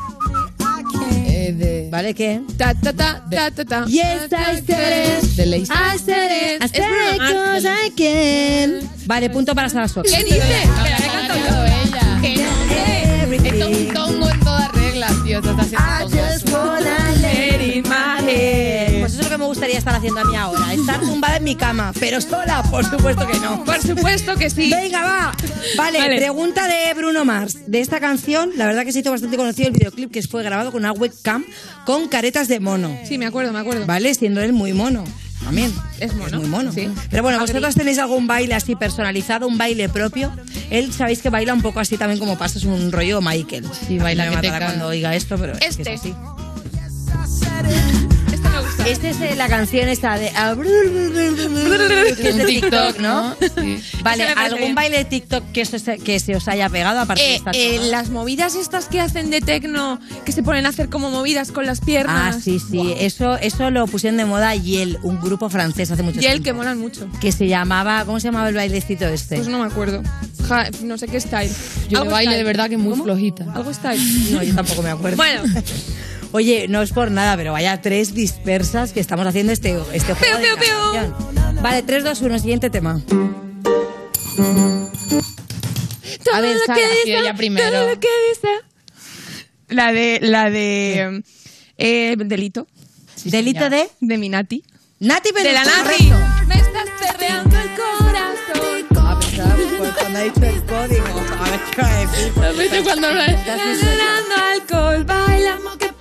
[1.27, 2.41] Eh, de, ¿Vale qué?
[2.57, 3.85] ta, ta, ta, ta, ta, ta.
[3.87, 5.37] Yes, I said it.
[5.37, 5.65] de Lazy.
[5.73, 6.63] I said it.
[6.63, 7.33] I Es said Bruno it Mars.
[7.33, 8.91] 'cause I can.
[9.07, 10.11] Vale, punto para Sara Sox.
[10.11, 10.39] ¿Qué dice?
[10.39, 11.65] Espera, yo.
[11.65, 12.19] ella.
[12.23, 13.49] Que no sé.
[13.49, 15.39] Esto es un tongo en todas reglas, tío.
[15.39, 16.75] Está haciendo tongo.
[17.21, 18.74] Let in my head.
[19.75, 20.73] Es estar haciendo a mí ahora.
[20.73, 21.93] Estar tumbada en mi cama.
[21.99, 23.65] Pero sola, por supuesto que no.
[23.65, 24.71] Por supuesto que sí.
[24.71, 25.33] Venga, va.
[25.77, 26.17] Vale, Vale.
[26.17, 27.59] pregunta de Bruno Mars.
[27.67, 30.71] De esta canción, la verdad que se hizo bastante conocido el videoclip que fue grabado
[30.71, 31.45] con una webcam
[31.87, 32.97] con caretas de mono.
[33.05, 33.85] Sí, me acuerdo, me acuerdo.
[33.87, 34.15] ¿Vale?
[34.15, 35.05] Siendo él muy mono.
[35.45, 35.75] También.
[36.01, 36.39] Es mono.
[36.39, 36.73] muy mono.
[36.73, 36.89] Sí.
[37.11, 37.53] Pero bueno, Agri.
[37.53, 40.33] ¿vosotros tenéis algún baile así personalizado, un baile propio?
[40.71, 43.67] Él sabéis que baila un poco así también como pasa, es un rollo Michael.
[43.87, 45.95] Sí, baila Me matará cuando oiga esto, pero es que Este.
[45.95, 46.15] es así.
[48.87, 50.31] Esta es eh, la canción esta de...
[52.17, 53.35] que es de TikTok, ¿no?
[53.41, 53.83] Sí.
[54.03, 57.37] Vale, ¿algún baile de TikTok que, se- que se os haya pegado aparte de Eh,
[57.37, 61.11] esta eh, las movidas estas que hacen de tecno, que se ponen a hacer como
[61.11, 62.37] movidas con las piernas.
[62.37, 62.95] Ah, sí, sí.
[62.99, 66.45] Eso, eso lo pusieron de moda Yel, un grupo francés hace mucho Y el tiempo.
[66.45, 67.09] que molan mucho.
[67.23, 68.05] Que se llamaba...
[68.05, 69.37] ¿Cómo se llamaba el bailecito este?
[69.37, 70.03] Pues no me acuerdo.
[70.47, 71.51] Ja- no sé qué style.
[71.89, 72.37] Yo de Algo baile style.
[72.39, 73.05] de verdad que muy ¿Cómo?
[73.05, 73.47] flojita.
[73.55, 74.01] Algo style.
[74.31, 75.17] No, yo tampoco me acuerdo.
[75.17, 75.43] Bueno,
[76.37, 80.37] Oye, no es por nada, pero vaya tres dispersas que estamos haciendo este, este juego.
[80.39, 81.15] Piu, de piu, piu.
[81.63, 83.01] Vale, 3, 2, 1, siguiente tema.
[83.07, 83.31] todo
[86.35, 87.71] A ver, lo Sara, que sí, dice, ella primero.
[87.71, 88.49] todo lo que dice.
[89.69, 91.23] La de, la de,
[91.79, 92.67] eh, delito.
[93.23, 93.89] ¿Delito de?
[94.01, 94.65] De mi Nati.
[94.99, 96.09] Nati De la Nati.
[96.09, 96.17] correcto.
[96.49, 98.87] Me estás perreando el corazón.
[98.97, 101.07] Ah, pensaba, pues, cuando ha dicho el código.
[101.39, 102.33] A ver qué va a decir.
[102.45, 103.27] ¿Has visto cuando habla?
[103.27, 105.93] Regalando alcohol, bailamos que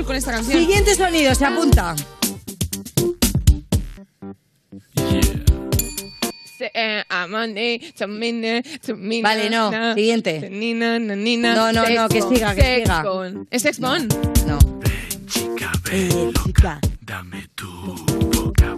[0.00, 0.58] full con esta canción.
[0.58, 1.94] Siguiente sonido, se apunta.
[6.74, 7.02] Eh,
[9.22, 9.94] Vale, no.
[9.94, 10.48] Siguiente.
[10.50, 13.04] No, no, no, que siga, que siga.
[13.50, 14.12] ¿Es sex bomb?
[14.46, 14.58] No.
[15.92, 16.80] Eh, chica.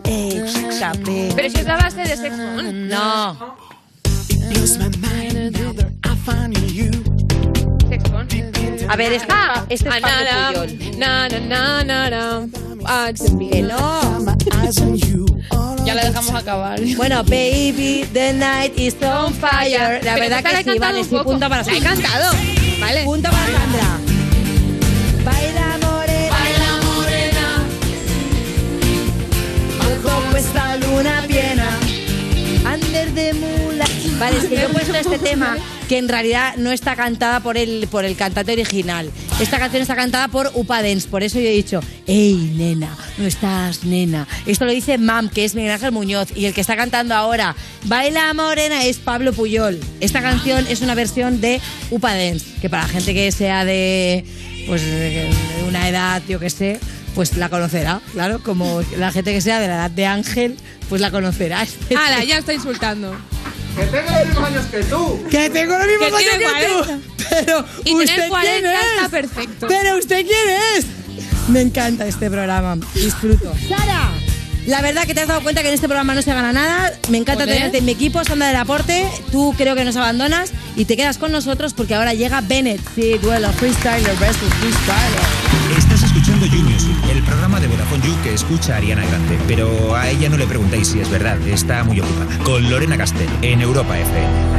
[0.04, 1.32] Eh, chica, ve.
[1.34, 2.36] Pero si es la base de sex.
[2.36, 3.56] No.
[8.88, 10.98] A ver, Ah, este es ah, Paco na, na, Puyol.
[10.98, 12.48] na, na, na, na, na.
[12.84, 14.00] Ah, Que no.
[15.84, 16.80] Ya le dejamos acabar.
[16.96, 20.00] Bueno, baby, the night is on fire.
[20.04, 21.24] La Pero verdad esta la he que sí, cantado vale, un sí, poco.
[21.32, 21.90] punto para La he Sandra.
[21.90, 22.32] cantado.
[22.80, 23.04] Vale.
[23.04, 23.98] Punto para Sandra.
[25.24, 26.36] Baila morena.
[26.36, 27.46] Baila morena.
[29.78, 31.68] Bajo esta luna piena.
[32.72, 33.84] Under de mula.
[34.18, 35.56] Vale, es que yo he puesto este tema
[35.92, 39.10] que en realidad no está cantada por el, por el cantante original.
[39.38, 42.96] Esta canción está cantada por Upa Dance, por eso yo he dicho, ¡Ey, nena!
[43.18, 44.26] No estás, nena.
[44.46, 47.54] Esto lo dice Mam, que es Miguel Ángel Muñoz, y el que está cantando ahora,
[47.84, 49.78] Baila Morena, es Pablo Puyol.
[50.00, 54.24] Esta canción es una versión de Upa Dance, que para la gente que sea de,
[54.66, 54.82] pues,
[55.68, 56.80] una edad, yo que sé,
[57.14, 60.56] pues la conocerá, claro, como la gente que sea de la edad de Ángel,
[60.88, 61.66] pues la conocerá.
[61.94, 63.14] ¡Hala, ya está insultando!
[63.76, 65.20] ¡Que tengo los mismos años que tú!
[65.30, 66.74] ¡Que tengo los mismos años que tú!
[66.84, 66.98] 40.
[67.30, 68.96] Pero, Y ¿usted tener 40 quién es?
[68.96, 69.66] está perfecto.
[69.68, 70.86] ¿Pero usted quién es?
[71.48, 73.52] Me encanta este programa, disfruto.
[73.68, 74.10] ¡Sara!
[74.66, 76.92] La verdad que te has dado cuenta que en este programa no se gana nada.
[77.08, 77.56] Me encanta Joder.
[77.56, 79.08] tenerte en mi equipo, Sandra del Aporte.
[79.32, 82.80] Tú creo que nos abandonas y te quedas con nosotros porque ahora llega Bennett.
[82.94, 85.20] Sí, duelo, freestyler versus freestyler.
[87.32, 89.38] Programa de Vodafone You que escucha a Ariana Grande.
[89.48, 92.26] Pero a ella no le preguntéis si es verdad, está muy ocupada.
[92.44, 94.52] Con Lorena Castell, en Europa FM.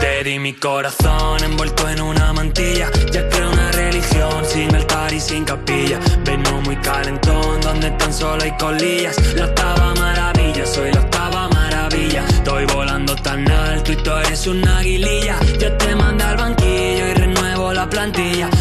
[0.00, 2.90] Te mi corazón envuelto en una mantilla.
[3.10, 5.98] Ya creo una religión sin altar y sin capilla.
[6.24, 9.16] Vengo muy calentón donde tan solo hay colillas.
[9.34, 12.22] La octava maravilla, soy la octava maravilla.
[12.28, 15.38] Estoy volando tan alto y tú eres una aguililla.
[15.58, 16.85] Yo te mandé al banquillo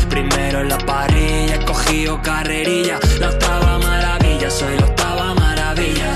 [0.09, 2.99] Primero en la parrilla, he carrerilla.
[3.19, 6.13] La octava maravilla, soy la octava maravilla.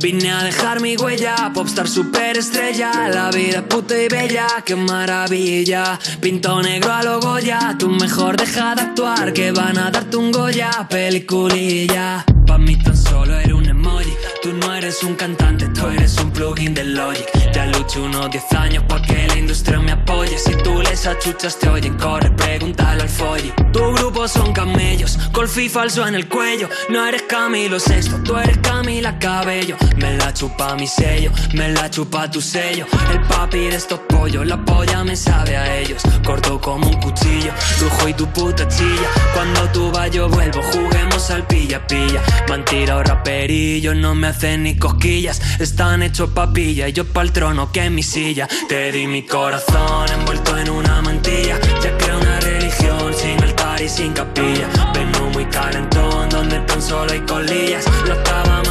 [0.00, 3.08] Vine a dejar mi huella, popstar superestrella.
[3.08, 5.98] La vida es puta y bella, qué maravilla.
[6.20, 10.30] Pinto negro a lo Goya, tú mejor deja de actuar, que van a darte un
[10.30, 12.24] Goya, peliculilla.
[12.46, 14.12] Pa' mí tan solo eres un emoji.
[14.42, 17.26] Tú no eres un cantante, tú eres un plugin de Logic.
[17.54, 20.36] Ya lucho unos 10 años pa' que la industria me apoye.
[20.36, 23.50] Si tú les achuchas, te oyen, corre, pregúntale al folli.
[23.72, 26.68] Tu grupo son camellos, golfi falso en el cuello.
[26.90, 29.76] No eres Camilo Sexto, tú eres Camila Cabello.
[29.96, 32.86] Me la chupa mi sello, me la chupa tu sello.
[33.10, 36.02] El papi de estos pollos, la polla me sabe a ellos.
[36.26, 39.08] Corto como un cuchillo, rujo y tu puta chilla.
[39.32, 42.20] Cuando tú vas, yo vuelvo, juguemos al pilla-pilla.
[42.54, 45.42] Han tirado raperillos, no me hacen ni cosquillas.
[45.58, 48.46] Están hechos papilla y yo pa'l trono que mi silla.
[48.68, 51.58] Te di mi corazón envuelto en una mantilla.
[51.82, 54.68] Ya creo una religión sin altar y sin capilla.
[54.94, 57.84] Vengo muy calentón donde tan solo hay colillas.
[58.06, 58.63] La octava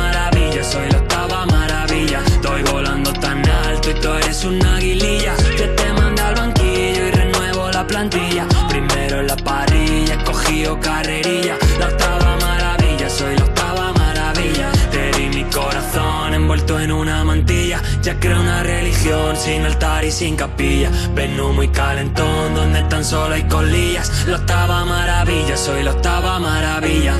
[19.43, 20.89] sin altar y sin capilla.
[21.13, 24.25] Vengo muy calentón donde tan solo hay colillas.
[24.25, 27.13] La octava maravilla, soy la octava maravilla.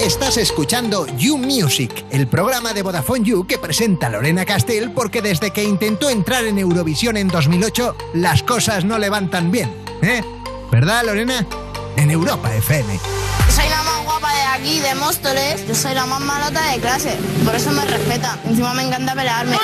[0.00, 5.52] Estás escuchando You Music, el programa de Vodafone You que presenta Lorena Castell porque desde
[5.52, 9.72] que intentó entrar en Eurovisión en 2008, las cosas no le van tan bien.
[10.02, 10.22] ¿Eh?
[10.72, 11.46] ¿Verdad, Lorena?
[11.96, 12.98] En Europa FM.
[13.54, 15.66] Soy la más guapa de aquí, de Móstoles.
[15.68, 17.16] Yo soy la más malota de clase.
[17.44, 18.38] Por eso me respetan.
[18.46, 19.56] Encima me encanta pelearme.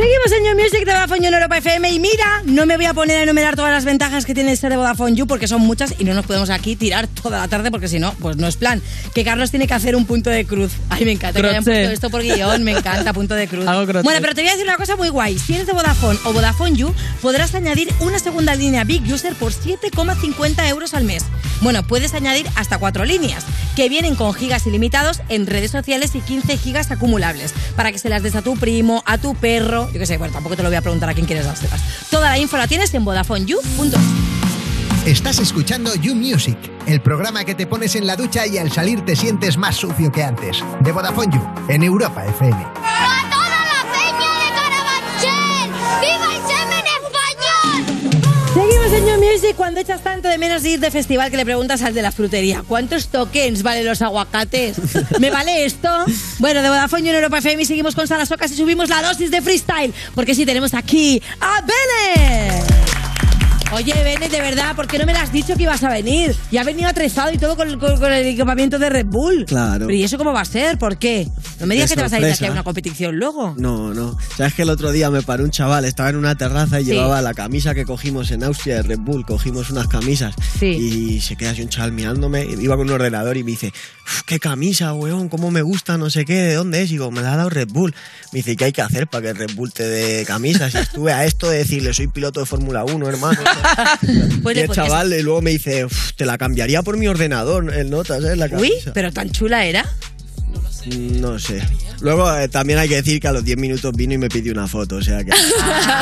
[0.00, 2.86] Seguimos en New Music de Vodafone You en Europa FM y mira, no me voy
[2.86, 5.60] a poner a enumerar todas las ventajas que tiene ser de Vodafone You porque son
[5.60, 8.46] muchas y no nos podemos aquí tirar toda la tarde porque si no, pues no
[8.46, 8.80] es plan.
[9.14, 10.72] Que Carlos tiene que hacer un punto de cruz.
[10.88, 13.66] Ay, me encanta que hayan puesto esto por guion, me encanta, punto de cruz.
[13.66, 13.84] Hago.
[14.02, 15.38] Bueno, pero te voy a decir una cosa muy guay.
[15.38, 19.52] Si eres de Vodafone o Vodafone You, podrás añadir una segunda línea Big User por
[19.52, 21.26] 7,50 euros al mes.
[21.60, 23.44] Bueno, puedes añadir hasta cuatro líneas,
[23.76, 28.08] que vienen con gigas ilimitados en redes sociales y 15 gigas acumulables, para que se
[28.08, 30.68] las des a tu primo, a tu perro, yo qué sé, bueno, tampoco te lo
[30.68, 31.80] voy a preguntar a quién quieres dárselas.
[32.10, 34.30] Toda la info la tienes en VodafoneYou.es.
[35.06, 39.04] Estás escuchando You Music, el programa que te pones en la ducha y al salir
[39.04, 40.62] te sientes más sucio que antes.
[40.80, 43.19] De Vodafone You, en Europa FM.
[49.30, 52.02] Music cuando echas tanto de menos de ir de festival que le preguntas al de
[52.02, 54.76] la frutería ¿Cuántos tokens valen los aguacates?
[55.20, 55.88] ¿Me vale esto?
[56.38, 59.30] Bueno, de Vodafone en Europa FM y seguimos con Salas Socas y subimos la dosis
[59.30, 62.79] de freestyle Porque sí, tenemos aquí a Bene
[63.72, 66.34] Oye, Bene, de verdad, ¿por qué no me lo has dicho que ibas a venir?
[66.50, 69.44] Y ha venido atrezado y todo con, con- con el equipamiento de Red Bull.
[69.46, 69.86] Claro.
[69.86, 70.76] Pero ¿y eso cómo va a ser?
[70.76, 71.28] ¿Por qué?
[71.60, 72.52] No me digas que te vas a ir aquí a sorpresa.
[72.52, 73.54] una competición luego.
[73.56, 74.18] No, no.
[74.36, 76.90] Sabes que el otro día me paró un chaval, estaba en una terraza y Sí.
[76.92, 81.36] llevaba la camisa que cogimos en Austria de Red Bull, cogimos unas camisas y se
[81.36, 83.68] queda así un chaval mirándome, iba con un ordenador y me dice,
[84.04, 86.88] "Uf, qué camisa, weón, cómo me gusta, no sé qué, ¿de dónde es?
[86.90, 87.94] Y digo, me la ha dado Red Bull.
[88.32, 90.74] Me dice, ¿qué hay que hacer para que Red Bull te dé camisas?
[90.74, 93.38] Y estuve a esto de decirle, soy piloto de Fórmula 1, hermano.
[94.42, 97.72] Pues y el chaval y luego me dice, "Uf, te la cambiaría por mi ordenador,
[97.74, 98.38] el nota, ¿sabes?
[98.38, 98.92] La Uy, camisa.
[98.94, 99.84] pero tan chula era.
[100.86, 101.62] Mm, No sé.
[102.00, 104.52] Luego eh, también hay que decir que a los 10 minutos vino y me pidió
[104.52, 105.30] una foto, o sea que...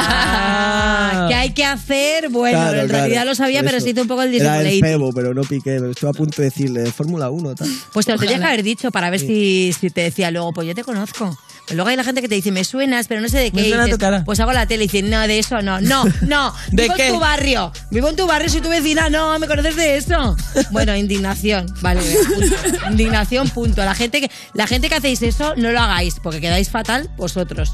[0.01, 2.29] Ah, ¿Qué hay que hacer?
[2.29, 3.03] Bueno, Claro, en claro.
[3.05, 5.77] realidad lo sabía, pero se hizo un poco el Era el cebo, pero no piqué.
[5.91, 7.69] Estuve a punto de decirle de Fórmula 1 tal.
[7.93, 10.67] Pues te lo tendrías que haber dicho para ver si, si te decía luego, pues
[10.69, 11.37] yo te conozco.
[11.73, 13.63] Luego hay la gente que te dice, me suenas, pero no sé de qué.
[13.63, 14.25] Me suena dices, tu cara.
[14.25, 15.81] Pues hago la tele y dicen, no, de eso no.
[15.81, 16.55] No, no.
[16.71, 17.09] ¿De vivo qué?
[17.09, 17.73] en tu barrio.
[17.91, 19.09] Vivo en tu barrio, soy tu vecina.
[19.11, 20.37] No, me conoces de eso.
[20.71, 21.67] Bueno, indignación.
[21.81, 22.91] Vale, punto.
[22.91, 23.85] Indignación, punto.
[23.85, 27.73] La gente, que, la gente que hacéis eso, no lo hagáis, porque quedáis fatal vosotros.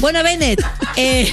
[0.00, 0.62] Bueno, Bennett,
[0.96, 1.30] eh,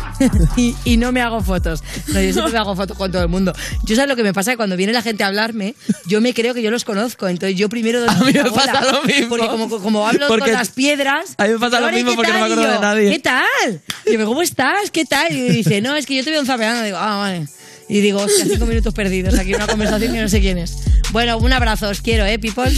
[0.56, 1.82] y, y no me hago fotos.
[2.08, 3.52] No, yo siempre me hago fotos con todo el mundo.
[3.84, 5.74] Yo sabes lo que me pasa que cuando viene la gente a hablarme,
[6.06, 7.28] yo me creo que yo los conozco.
[7.28, 9.28] Entonces yo primero doy A mí me bola, pasa lo mismo.
[9.28, 11.34] Porque como, como hablo Porque con las piedras.
[11.48, 12.80] Mí me pasa lo "Lore, mismo ¿qué porque no me tal?" acuerdo Y de yo,
[12.80, 13.10] nadie.
[13.10, 13.80] ¿Qué tal?
[14.06, 14.90] Y yo, ¿cómo estás?
[14.90, 15.32] ¿Qué tal?
[15.32, 16.82] Y dice, no, es que yo te veo en zapeando.
[16.84, 17.46] Digo, ah, vale.
[17.88, 20.76] Y digo, hostia, cinco minutos perdidos aquí en una conversación que no sé quién es.
[21.10, 22.70] Bueno, un abrazo, os quiero, ¿eh, people?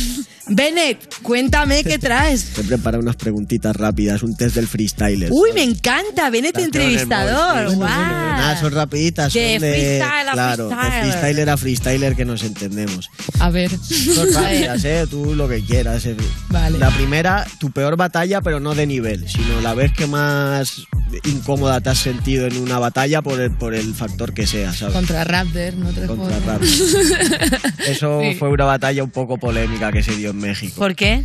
[0.53, 2.45] Bennett, cuéntame qué traes.
[2.55, 5.29] Te he preparado unas preguntitas rápidas, un test del freestyler.
[5.33, 7.77] Uy, me encanta, Bennett Las entrevistador.
[7.77, 9.33] Nada, son rapiditas.
[9.33, 10.93] Son de, freestyle a claro, freestyler.
[10.93, 13.11] de freestyler a freestyler que nos entendemos.
[13.39, 13.71] A ver.
[13.71, 15.07] Son rápidas, ¿eh?
[15.09, 16.05] Tú lo que quieras.
[16.07, 16.17] eh.
[16.49, 16.79] Vale.
[16.79, 20.83] La primera, tu peor batalla, pero no de nivel, sino la vez que más
[21.25, 24.95] incómoda te has sentido en una batalla por el, por el factor que sea, ¿sabes?
[24.95, 26.59] Contra Raptor, no te Contra.
[27.87, 28.35] Eso Sí.
[28.39, 30.75] fue una batalla un poco polémica que se dio en México.
[30.77, 31.25] ¿Por qué?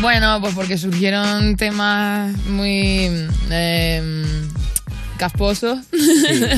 [0.00, 3.08] Bueno, pues porque surgieron temas muy
[3.50, 4.24] eh,
[5.16, 5.78] casposos.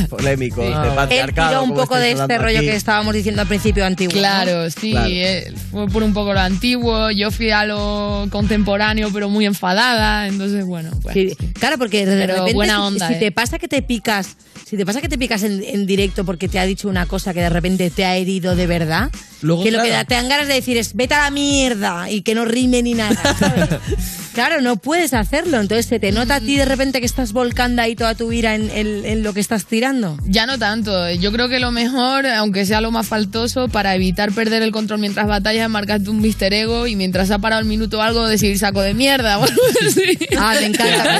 [0.09, 0.73] Polémicos, Sí.
[0.73, 1.49] de Él patriarcado.
[1.51, 2.67] tiró un poco de estáis este rollo aquí.
[2.69, 4.13] que estábamos diciendo al principio antiguo.
[4.15, 4.19] ¿no?
[4.19, 5.09] Claro, sí, Claro.
[5.11, 7.11] eh, fue por un poco lo antiguo.
[7.11, 10.27] Yo fui a lo contemporáneo, pero muy enfadada.
[10.27, 11.15] Entonces, bueno, pues.
[11.15, 13.19] Sí, claro, porque de Pero repente buena si- onda, si, ¿eh?
[13.19, 14.37] te pasa que te picas,
[14.67, 17.33] si te pasa que te picas en, en directo porque te ha dicho una cosa
[17.35, 19.11] que de repente te ha herido de verdad,
[19.43, 20.07] Luego, que lo que claro.
[20.09, 22.95] te dan ganas de decir es vete a la mierda y que no rime ni
[22.95, 23.15] nada.
[23.39, 23.69] ¿sabes?
[24.35, 27.83] claro, no puedes hacerlo, entonces se te nota a ti de repente que estás volcando
[27.83, 30.19] ahí toda tu ira en, en- en lo que estás tirando.
[30.27, 31.11] Ya no tanto.
[31.13, 34.99] Yo creo que lo mejor, aunque sea lo más faltoso, para evitar perder el control
[35.01, 38.59] mientras batallas, marcarte un mister ego y mientras ha parado el minuto o algo, decir
[38.59, 40.19] saco de mierda o algo así.
[40.37, 41.17] Ah, me encanta.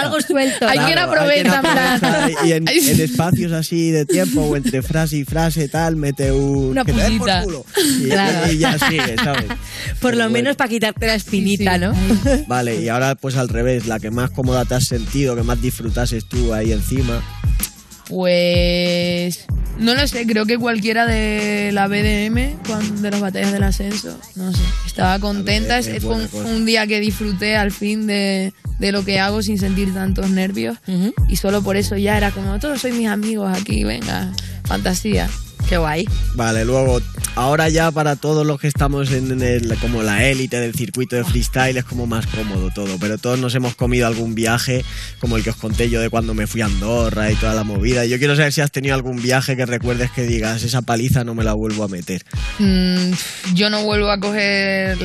[0.00, 0.68] Algo, suelto.
[0.68, 2.04] Hay aprovecha, hay quien en plan.
[2.04, 6.30] aprovecha y en, en espacios así de tiempo o entre frase y frase tal, mete
[6.32, 6.70] un...
[6.70, 7.42] Una que te den por pullita.
[7.44, 7.66] culo.
[8.00, 8.52] Y, Claro.
[8.52, 9.44] y ya sigue, ¿sabes?
[10.00, 11.92] Por lo menos para quitarte la espinita, ¿no?
[12.46, 15.60] Vale, y ahora pues al revés, la que más cómoda te has sentido, que más
[15.60, 17.22] disfrutases tú ahí encima.
[18.08, 19.46] Pues
[19.78, 24.52] no lo sé, creo que cualquiera de la BDM, de las batallas del ascenso, no
[24.52, 29.42] sé, estaba contenta, es un día que disfruté al fin de, de lo que hago
[29.42, 30.76] sin sentir tantos nervios
[31.28, 34.32] y solo por eso ya era como, todos sois mis amigos aquí, venga,
[34.64, 35.28] fantasía.
[35.70, 36.04] Qué guay.
[36.34, 37.00] Vale, luego,
[37.36, 41.14] ahora ya para todos los que estamos en en el, como la élite del circuito
[41.14, 44.84] de freestyle es como más cómodo todo, pero todos nos hemos comido algún viaje,
[45.20, 47.62] como el que os conté yo de cuando me fui a Andorra y toda la
[47.62, 48.04] movida.
[48.04, 51.36] Yo quiero saber si has tenido algún viaje que recuerdes que digas, esa paliza no
[51.36, 52.24] me la vuelvo a meter.
[52.58, 53.12] Mm,
[53.54, 54.98] yo no vuelvo a coger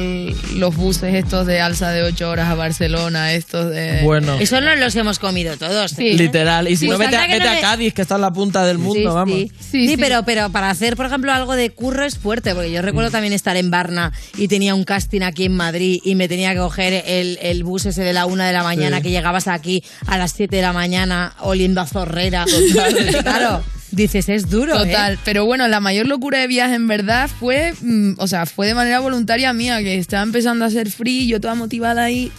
[0.56, 4.02] los buses estos de alza de 8 horas a Barcelona, estos de...
[4.04, 4.38] Bueno.
[4.40, 5.94] Eso no los hemos comido todos.
[6.00, 6.16] ¿eh?
[6.16, 6.68] Literal.
[6.68, 8.80] Y si Sí, no, vete, a- vete no Cádiz, que está en la punta del
[8.80, 9.38] mundo, Sí, vamos.
[9.60, 12.82] Sí, Sí, pero, pero para hacer, por ejemplo, algo de curro es fuerte, porque yo
[12.82, 12.86] Mm.
[12.86, 16.54] recuerdo también estar en Barna y tenía un casting aquí en Madrid y me tenía
[16.54, 19.04] que coger el, el bus ese de la una de la mañana Sí.
[19.04, 22.46] que llegabas aquí a las 7 de la mañana oliendo a zorrera.
[23.22, 24.76] claro, dices, es duro.
[24.82, 24.86] ¿eh?
[24.88, 28.66] Total, pero bueno, la mayor locura de viaje en verdad fue, mm, o sea, fue
[28.68, 32.32] de manera voluntaria mía, que estaba empezando a ser free, yo toda motivada ahí,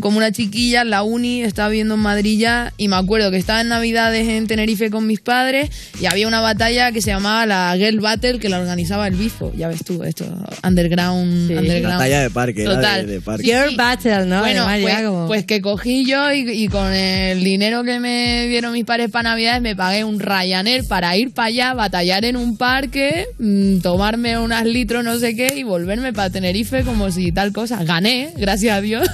[0.00, 3.36] como una chiquilla en la uni, estaba viviendo en Madrid ya, y me acuerdo que
[3.36, 7.46] estaba en Navidades en Tenerife con mis padres, y había una batalla que se llamaba
[7.46, 10.24] la Girl Battle, que la organizaba el Bifo, ya ves tú, esto,
[10.64, 11.98] underground, underground.
[11.98, 13.06] Batalla de parque, Total.
[13.06, 13.44] de, de parque.
[13.44, 14.40] Girl Battle, ¿no?
[14.40, 18.72] Bueno, Además, pues, pues que cogí yo y, y con el dinero que me dieron
[18.72, 22.56] mis padres para Navidades me pagué un Ryanair para ir para allá, batallar en un
[22.56, 27.52] parque, mm, tomarme unas litros no sé qué y volverme para Tenerife como si tal
[27.52, 27.82] cosa.
[27.84, 29.08] Gané, gracias a Dios.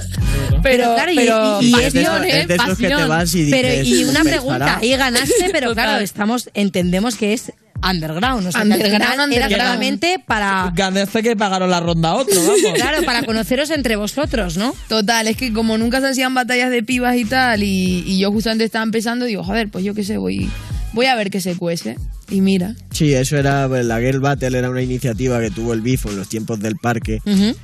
[0.49, 2.41] Pero, Pero claro, y- pero y- y pasión, es de- ¿eh?
[2.41, 3.09] es de esos que te Pasión.
[3.09, 4.85] vas y Pero, dices, y una "¿cómo pregunta, pensará?".
[4.85, 7.51] y ganaste, pero claro, estamos, entendemos que es
[7.87, 8.47] underground.
[8.47, 10.71] O sea, Underground, era solamente para.
[10.73, 12.57] Ganaste que pagaron la ronda a otro, vamos.
[12.75, 14.73] Claro, para conoceros entre vosotros, ¿no?
[14.89, 18.31] Total, es que como nunca se hacían batallas de pibas y tal, y, y yo
[18.31, 20.49] justamente estaba empezando, digo, joder, pues yo qué sé, voy,
[20.93, 21.97] voy a ver qué se cuece.
[22.29, 22.75] Y mira.
[22.91, 26.17] Sí, eso era, pues, la Girl Battle era una iniciativa que tuvo el Bifo en
[26.17, 27.21] los tiempos del parque,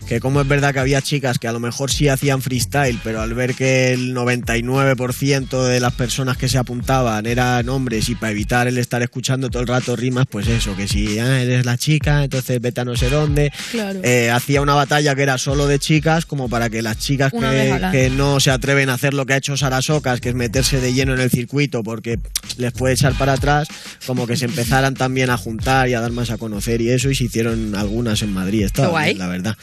[0.08, 3.22] que como es verdad que había chicas que a lo mejor sí hacían freestyle, pero
[3.22, 8.32] al ver que el 99% de las personas que se apuntaban eran hombres y para
[8.32, 11.78] evitar el estar escuchando todo el rato rimas, pues eso, que si ah, eres la
[11.78, 14.00] chica, entonces vete a no sé dónde, Claro.
[14.04, 18.10] eh, hacía una batalla que era solo de chicas, como para que las chicas que,
[18.16, 20.94] no se atreven a hacer lo que ha hecho Sara Socas, que es meterse de
[20.94, 22.20] lleno en el circuito porque
[22.58, 23.68] les puede echar para atrás,
[24.06, 27.10] como que se empezaran también a juntar y a dar más a conocer y eso,
[27.10, 29.06] y se hicieron algunas en Madrid, estaba Qué guay.
[29.08, 29.58] bien, la verdad.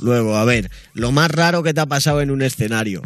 [0.00, 3.02] Luego, a ver, lo más raro que te ha pasado en un escenario.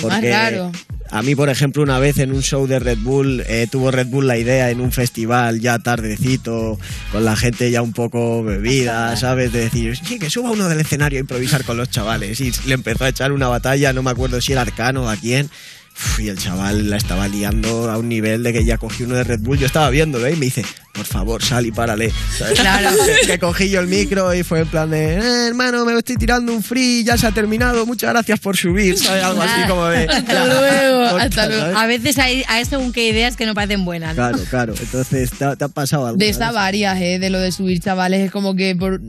[0.00, 0.70] Porque raro.
[1.10, 4.06] a mí, por ejemplo, una vez en un show de Red Bull, eh, tuvo Red
[4.06, 6.78] Bull la idea en un festival ya tardecito,
[7.10, 9.52] con la gente ya un poco bebida, ¿sabes?
[9.52, 12.40] De decir, sí, que suba uno del escenario a improvisar con los chavales.
[12.40, 15.16] Y le empezó a echar una batalla, no me acuerdo si era Arcano o a
[15.16, 15.50] quién.
[15.98, 19.16] Uf, Y el chaval la estaba liando a un nivel de que ya cogió uno
[19.16, 19.58] de Red Bull.
[19.58, 20.32] Yo estaba viéndolo ¿eh?
[20.32, 20.64] y me dice,
[20.98, 22.12] por favor, sal y párale.
[22.36, 22.58] ¿sabes?
[22.60, 22.90] Claro.
[23.26, 26.52] que cogí yo el micro y fue en plan de, "Eh, hermano, me estoy tirando
[26.52, 28.98] un free, ya se ha terminado, muchas gracias por subir.
[28.98, 29.22] ¿sabes?
[29.24, 30.04] Algo así como de...
[30.08, 31.62] Hasta luego, hasta luego.
[31.62, 31.76] ¿sabes?
[31.76, 34.10] A veces hay, hay según qué ideas que no parecen buenas.
[34.10, 34.14] ¿no?
[34.16, 34.74] Claro, claro.
[34.80, 36.18] Entonces, ¿te ha, te ha pasado algo?
[36.18, 37.18] De estas varias, ¿eh?
[37.18, 39.00] De lo de subir chavales, es como que por...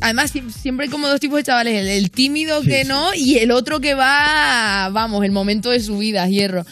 [0.00, 3.38] Además, sie- siempre hay como dos tipos de chavales, el, el tímido que no y
[3.38, 6.66] el otro que va, vamos, el momento de subida, hierro.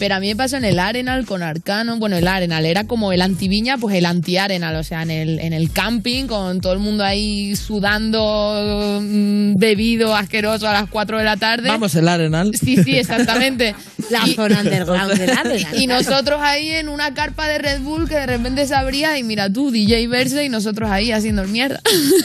[0.00, 1.98] Pero a mí me pasó en el Arenal con Arcano.
[1.98, 4.74] Bueno, el Arenal era como el antiviña, pues el anti-Arenal.
[4.76, 10.16] O sea, en el, en el camping, con todo el mundo ahí sudando, mm, bebido,
[10.16, 11.68] asqueroso a las 4 de la tarde.
[11.68, 12.52] Vamos, el Arenal.
[12.54, 13.74] Sí, sí, exactamente.
[14.10, 15.66] La zona underground del Arenal.
[15.78, 19.22] Y nosotros ahí en una carpa de Red Bull que de repente se abría y
[19.22, 21.78] mira tú, DJ Verse y nosotros ahí haciendo el mierda.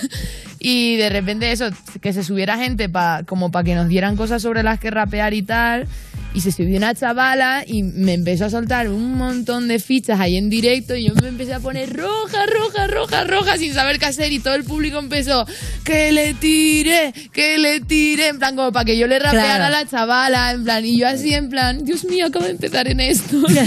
[0.59, 1.65] y de repente eso,
[2.01, 5.33] que se subiera gente pa, como para que nos dieran cosas sobre las que rapear
[5.33, 5.89] y tal.
[6.35, 10.35] Y se subió una chavala y me empezó a soltar un montón de fichas ahí
[10.35, 14.07] en directo y yo me empecé a poner roja, roja, roja, roja sin saber qué
[14.07, 15.47] hacer y todo el público empezó
[15.85, 19.63] que le tire, que le tire, en plan como para que yo le rapeara Claro.
[19.63, 22.87] a la chavala, en plan, y yo así en plan, Dios mío, acabo de empezar
[22.89, 23.39] en esto.
[23.39, 23.61] Voy a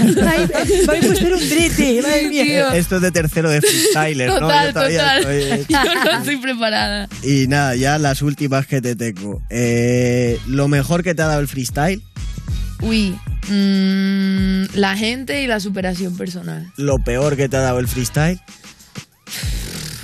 [1.11, 2.43] hacer un triti, madre mía.
[2.43, 2.71] Tío.
[2.73, 4.39] Esto es de tercero de freestyler, ¿no?
[4.41, 5.33] Total, Yo todavía total.
[5.33, 7.09] estoy- Yo no estoy preparada.
[7.23, 9.41] Y nada, ya las últimas que te tengo.
[9.49, 12.01] Eh, lo mejor que te ha dado el freestyle,
[12.81, 13.11] Uy,
[13.49, 16.71] mm, la gente y la superación personal.
[16.77, 18.39] lo peor que te ha dado el freestyle.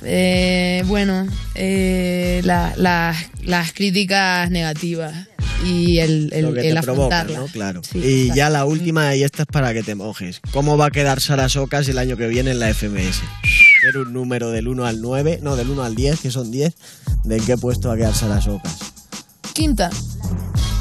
[0.03, 5.27] Eh, bueno, eh, la- las- las críticas negativas
[5.65, 7.23] y el, el, lo que el te provoca.
[7.23, 7.47] ¿no?
[7.47, 7.81] Claro.
[7.83, 8.35] Sí, y exacto.
[8.37, 10.41] ya la última, y esta es para que te mojes.
[10.51, 13.21] ¿Cómo va a quedar Sara Socas el año que viene en la FMS?
[13.89, 16.75] Era un número del 1 al 9, no, del 1 al 10, que son 10.
[17.23, 18.77] ¿De qué puesto va a quedar Sara Socas?
[19.53, 19.89] Quinta.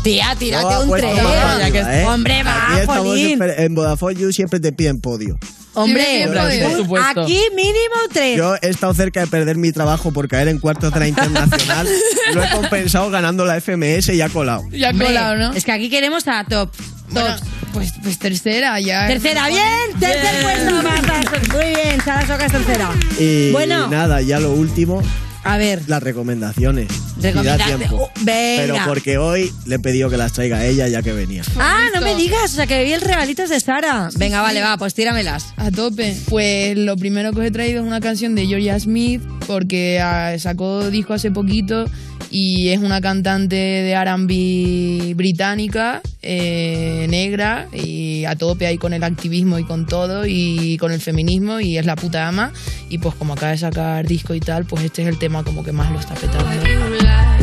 [0.04, 1.68] Tía, tírate No, un pues, arriba,
[2.00, 2.04] ¿eh?
[2.04, 5.38] Hombre, va, súper- en Vodafone You siempre te piden podio.
[5.76, 7.22] Hombre, Siempre, por supuesto.
[7.22, 8.36] aquí mínimo tres.
[8.36, 11.88] Yo he estado cerca de perder mi trabajo por caer en cuartos de la internacional.
[12.34, 14.62] Lo he compensado ganando la FMS y ha colado.
[14.70, 15.52] Ya colado, ¿no?
[15.52, 16.70] Es que aquí queremos a top.
[17.10, 17.34] Bueno,
[17.72, 19.08] pues, pues tercera ya.
[19.08, 19.98] Tercera, bien.
[19.98, 21.52] Tercer puesto.
[21.56, 22.90] Muy bien, Sara Socas tercera.
[23.18, 23.88] Y Bueno.
[23.88, 25.02] nada, ya lo último,
[25.44, 26.88] A ver, las recomendaciones.
[26.90, 27.78] Si da recomendación.
[27.78, 27.96] tiempo.
[28.04, 28.62] Uh, venga.
[28.62, 31.42] Pero porque hoy le he pedido que las traiga a ella ya que venía.
[31.58, 34.08] Ah, no me digas, o sea que vi el regalitos de Sara.
[34.16, 35.52] Venga, vale, va, pues tíramelas.
[35.56, 36.16] A tope.
[36.28, 40.34] Pues lo primero que os he traído es una canción de Georgia Smith, porque ah,
[40.38, 41.84] sacó disco hace poquito
[42.30, 49.04] y es una cantante de RB británica, eh, negra, y a tope ahí con el
[49.04, 52.52] activismo y con todo, y con el feminismo, y es la puta ama.
[52.88, 55.64] Y pues como acaba de sacar disco y tal, pues este es el tema como
[55.64, 56.48] que más lo está petando.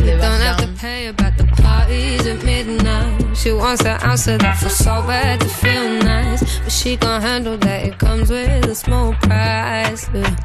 [0.02, 3.36] De Don't have to Bad pay about the parties at midnight.
[3.36, 6.60] She wants an ounce of that for so bad to feel nice.
[6.60, 7.86] But she gon' handle that.
[7.86, 10.08] It comes with a small price.
[10.14, 10.36] Yeah.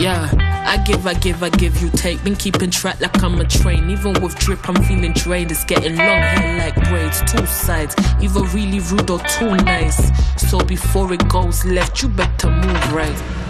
[0.00, 0.30] Yeah,
[0.66, 2.24] I give, I give, I give, you take.
[2.24, 3.90] Been keeping track like I'm a train.
[3.90, 5.50] Even with drip, I'm feeling drained.
[5.50, 7.94] It's getting long hair like braids, two sides.
[8.20, 10.10] Either really rude or too nice.
[10.40, 13.49] So before it goes left, you better move right.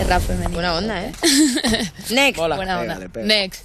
[0.00, 0.50] Es rap femenino.
[0.50, 1.12] Buena onda, ¿eh?
[2.10, 2.38] Next.
[2.38, 2.94] Buena onda.
[2.94, 3.40] Pégale, pégale.
[3.40, 3.64] Next.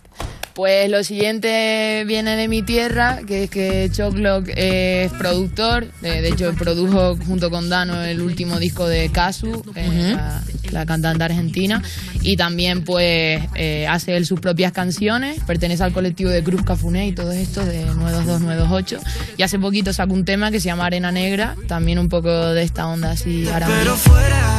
[0.53, 5.87] Pues lo siguiente viene de mi tierra, que es que Choclock es productor.
[6.01, 10.85] De, de hecho, produjo junto con Dano el último disco de Casu, es la, la
[10.85, 11.81] cantante argentina.
[12.21, 15.39] Y también, pues, eh, hace él sus propias canciones.
[15.47, 18.99] Pertenece al colectivo de Cruz Cafuné y todo esto de 922, 928.
[19.37, 21.55] Y hace poquito sacó un tema que se llama Arena Negra.
[21.69, 23.45] También un poco de esta onda así.
[23.45, 24.50] Pero fuera,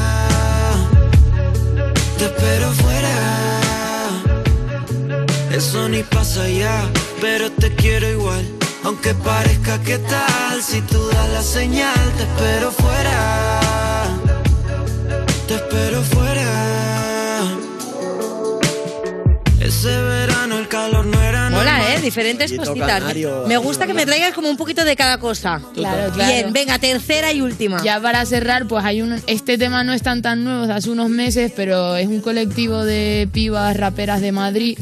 [2.23, 3.15] te espero fuera.
[5.51, 6.89] Eso ni pasa ya,
[7.21, 8.45] pero te quiero igual.
[8.85, 13.19] Aunque parezca que tal, si tú das la señal, te espero fuera.
[15.49, 16.51] te espero fuera.
[19.61, 21.95] Ese verano el calor no era Mola.
[21.95, 22.01] ¿eh?
[22.01, 23.01] Diferentes cositas.
[23.01, 25.61] canario, Me gusta que me traigas como un poquito de cada cosa.
[25.75, 26.33] Claro, claro.
[26.33, 27.83] Bien, venga, tercera y última.
[27.83, 29.21] Ya para cerrar, pues hay un.
[29.27, 33.29] Este tema no es tan tan nuevo, hace unos meses, pero es un colectivo de
[33.33, 34.79] pibas raperas de Madrid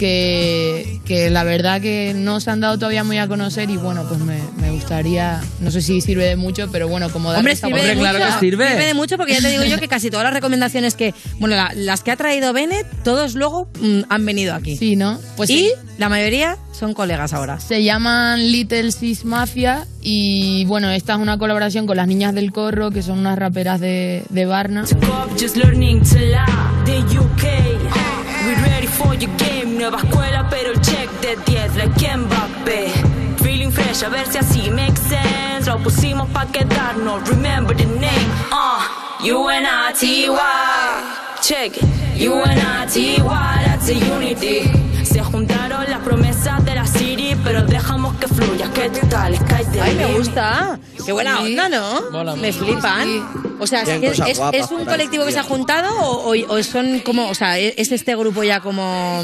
[0.00, 4.04] que, que la verdad que no se han dado todavía muy a conocer y bueno,
[4.08, 5.40] pues me, me gustaría.
[5.60, 8.40] No sé si sirve de mucho, pero bueno, como Hombre, esta sirve de, mucho, oportunidad.
[8.40, 11.54] sirve de mucho porque ya te digo yo que casi todas las recomendaciones que, bueno,
[11.54, 14.76] la- las que ha traído Bennett, todos luego mm, han venido aquí.
[14.76, 15.18] Sí, ¿no?
[15.36, 15.72] Pues y sí.
[15.98, 17.60] la mayoría son colegas ahora.
[17.60, 22.52] Se llaman Little Sis Mafia y bueno, esta es una colaboración con las niñas del
[22.52, 24.84] corro, que son unas raperas de, de Varna.
[29.90, 32.92] Nueva escuela, pero el check de 10, like Mbappé.
[33.42, 35.68] Feeling fresh, a ver si así makes sense.
[35.68, 38.28] Lo pusimos pa' quedarnos, remember the name.
[38.52, 38.80] Uh,
[39.24, 40.32] U-N-I-T-Y.
[41.42, 41.84] Check it.
[42.28, 44.70] U-N-I-T-Y, that's a unity.
[45.04, 48.70] Se juntaron las promesas de la city, pero dejamos que fluya.
[48.72, 49.34] ¿Qué tal?
[49.34, 50.78] Sky the Ay, me gusta.
[51.04, 52.10] Qué buena onda, ¿no?
[52.12, 53.49] Mola me flipan.
[53.60, 56.54] O sea, ¿es, cosas es- guapas es un colectivo que se ha juntado o, o-
[56.54, 59.22] o son como, o sea, es este grupo ya como,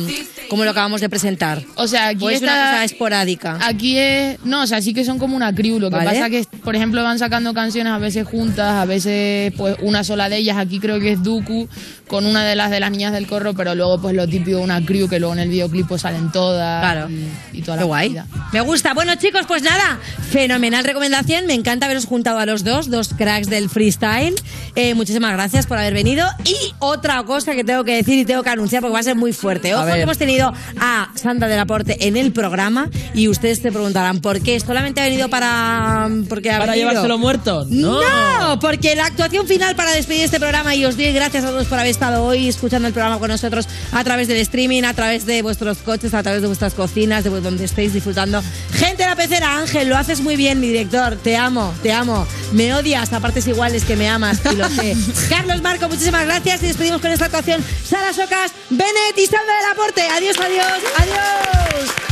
[0.48, 1.62] como lo acabamos de presentar?
[1.76, 3.58] O sea, aquí ¿O es una cosa esporádica?
[3.62, 4.38] Aquí es.
[4.44, 5.78] No, o sea, sí que son como una crew.
[5.78, 6.10] Lo que Vale.
[6.10, 10.28] pasa que, por ejemplo, van sacando canciones a veces juntas, a veces, pues, una sola
[10.28, 10.56] de ellas.
[10.56, 11.68] Aquí creo que es Duku
[12.08, 14.84] con una de las de las niñas del corro, pero luego, pues, lo típico, una
[14.84, 16.80] crew que luego en el videoclip pues, salen todas.
[16.82, 17.08] Claro.
[17.10, 18.16] Y, y toda Qué la guay.
[18.52, 18.94] Me gusta.
[18.94, 19.98] Bueno, chicos, pues nada,
[20.30, 21.46] fenomenal recomendación.
[21.46, 24.25] Me encanta haberos juntado a los dos, dos cracks del freestyle.
[24.74, 26.26] Eh, muchísimas gracias por haber venido.
[26.44, 29.16] Y otra cosa que tengo que decir y tengo que anunciar porque va a ser
[29.16, 29.74] muy fuerte.
[29.74, 34.20] Ojo que hemos tenido a Sandra del Aporte en el programa y ustedes te preguntarán
[34.20, 34.58] por qué.
[34.60, 36.90] ¿Solamente ha venido para porque ha ¿Para venido?
[36.90, 37.66] llevárselo muerto?
[37.70, 38.00] No.
[38.02, 38.58] No.
[38.60, 41.78] porque la actuación final para despedir este programa y os doy gracias a todos por
[41.78, 45.42] haber estado hoy escuchando el programa con nosotros a través del streaming, a través de
[45.42, 48.42] vuestros coches, a través de vuestras cocinas, de donde estéis disfrutando.
[48.72, 51.16] Gente de la pecera, Ángel, lo haces muy bien, mi director.
[51.16, 52.26] Te amo, te amo.
[52.52, 54.96] Me odias a partes iguales que me y lo sé.
[55.28, 57.62] Carlos Marco, muchísimas gracias y despedimos con esta actuación.
[57.84, 60.08] Sara Socas, Benet y Sandra del Aporte.
[60.08, 62.06] Adiós, adiós, adiós.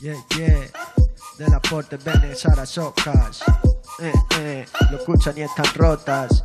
[0.00, 0.66] Yeah, yeah.
[1.38, 3.42] Del aporte Bene Sara Socas.
[3.98, 6.44] Eh, eh, lo escuchan y están rotas.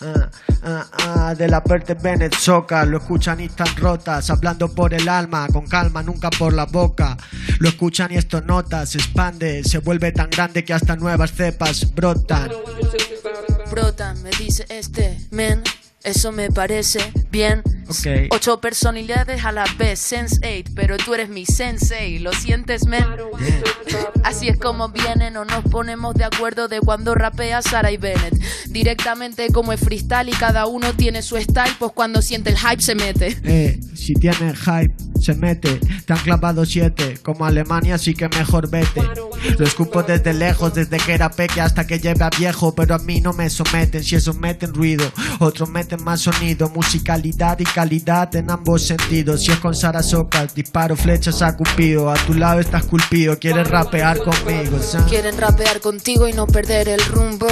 [0.00, 4.30] Ah, ah, del aporte Bennett Socas, lo escuchan y están rotas.
[4.30, 7.16] Hablando por el alma, con calma, nunca por la boca.
[7.58, 11.94] Lo escuchan y esto nota, se expande, se vuelve tan grande que hasta nuevas cepas
[11.94, 12.50] brotan.
[13.70, 15.62] Brotan, me dice este men.
[16.02, 17.00] Eso me parece
[17.30, 17.62] bien.
[18.30, 23.04] Ocho personalidades a la vez, Sense 8, pero tú eres mi sensei, ¿lo sientes, men?
[24.22, 28.34] Así es como vienen o nos ponemos de acuerdo de cuando rapea Sara y Bennett.
[28.68, 32.82] Directamente como es freestyle y cada uno tiene su style, pues cuando siente el hype
[32.82, 33.36] se mete.
[33.44, 34.94] Eh, si tiene hype,
[35.24, 35.80] se mete.
[36.04, 39.02] Te han clavado siete, como Alemania, así que mejor vete.
[39.58, 42.98] Lo escupo desde lejos, desde que era peque hasta que lleve a viejo, pero a
[42.98, 44.02] mí no me someten.
[44.02, 49.42] Si eso meten ruido, otros meten más sonido, musicalidad y calidad en ambos sentidos.
[49.44, 52.10] Si es con Sara Socas, disparo flechas a Cupido.
[52.10, 55.06] A tu lado estás culpido, quieres rapear conmigo, ¿sabes?
[55.08, 57.46] Quieren rapear contigo y no perder el rumbo.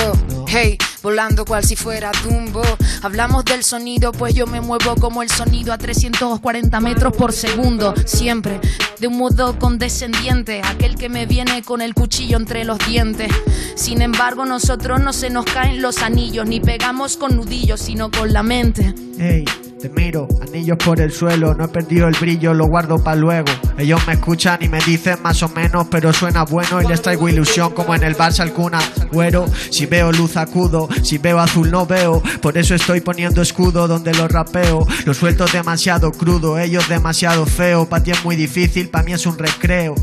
[0.47, 2.63] Hey, volando cual si fuera Dumbo.
[3.03, 7.95] Hablamos del sonido, pues yo me muevo como el sonido a 340 metros por segundo.
[8.07, 8.61] Siempre
[9.03, 13.33] de un modo condescendiente, aquel que me viene con el cuchillo entre los dientes.
[13.75, 18.33] Sin embargo, nosotros no se nos caen los anillos, ni pegamos con nudillos, sino con
[18.33, 18.95] la mente.
[19.19, 19.45] Hey,
[19.83, 23.49] te miro, anillos por el suelo, no he perdido el brillo, lo guardo para luego.
[23.77, 27.29] Ellos me escuchan y me dicen más o menos, pero suena bueno y les traigo
[27.29, 29.45] ilusión como en el Barça al Kun Agüero.
[29.71, 34.15] Si veo luz acudo, si veo azul no veo, por eso estoy poniendo escudo donde
[34.15, 34.87] lo rapeo.
[35.05, 39.27] Lo suelto demasiado crudo, ellos demasiado feo, para ti es muy difícil, para mí es
[39.27, 39.97] un recreo.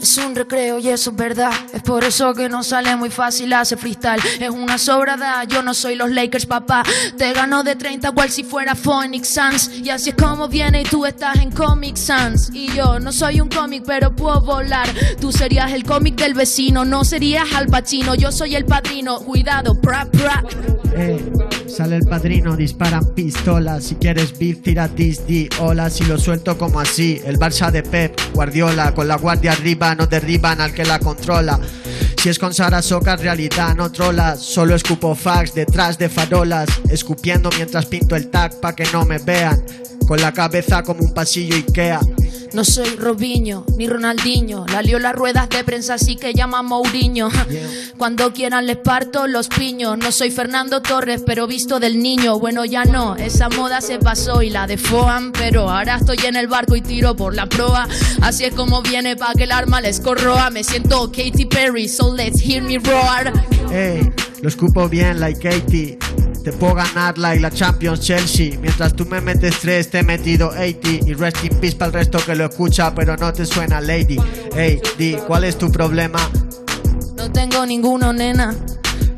[0.00, 1.52] Es un recreo y eso es verdad.
[1.72, 4.20] Es por eso que no sale muy fácil hacer freestyle.
[4.40, 5.44] Es una sobrada.
[5.44, 6.82] Yo no soy los Lakers, papá.
[7.16, 9.70] Te gano de 30 cual si fuera Phoenix Suns.
[9.84, 12.50] Y así es como viene y tú estás en Comic Sans.
[12.54, 14.88] Y yo no soy un cómic, pero puedo volar.
[15.20, 18.14] Tú serías el cómic del vecino, no serías Al Pacino.
[18.14, 19.18] Yo soy el padrino.
[19.20, 20.42] Cuidado, pra, pra.
[21.70, 23.84] Sale el padrino, disparan pistolas.
[23.84, 25.88] Si quieres beef, tira dis, di, hola.
[25.88, 30.06] Si lo suelto como así, el Barça de Pep, Guardiola, con la guardia arriba, no
[30.06, 31.58] derriban al que la controla.
[32.20, 34.40] Si es con Sara Soca, realidad no trolas.
[34.40, 36.68] Solo escupo fax detrás de farolas.
[36.90, 39.64] Escupiendo mientras pinto el tag pa' que no me vean.
[40.06, 42.00] Con la cabeza como un pasillo Ikea.
[42.52, 44.66] No soy Robinho ni Ronaldinho.
[44.66, 47.28] La lío las ruedas de prensa, así que llama Mourinho.
[47.96, 49.96] Cuando quieran les parto los piños.
[49.98, 52.38] No soy Fernando Torres, pero visto del niño.
[52.38, 55.32] Bueno, ya no, esa moda se pasó y la de Foam.
[55.32, 57.88] Pero ahora estoy en el barco y tiro por la proa.
[58.20, 60.50] Así es como viene pa' que el arma les corroa.
[60.50, 63.32] Me siento Katy Perry, so let's hear me roar.
[63.72, 64.10] Ey,
[64.42, 65.98] lo escupo bien, like Katy.
[66.42, 68.58] Te puedo ganar like la Champions Chelsea.
[68.60, 71.08] Mientras tú me metes tres, te he metido 80.
[71.08, 74.16] Y rest in peace para el resto que lo escucha, pero no te suena, lady.
[74.56, 76.18] Ey, di, ¿cuál es tu problema?
[77.16, 78.54] No tengo ninguno, nena.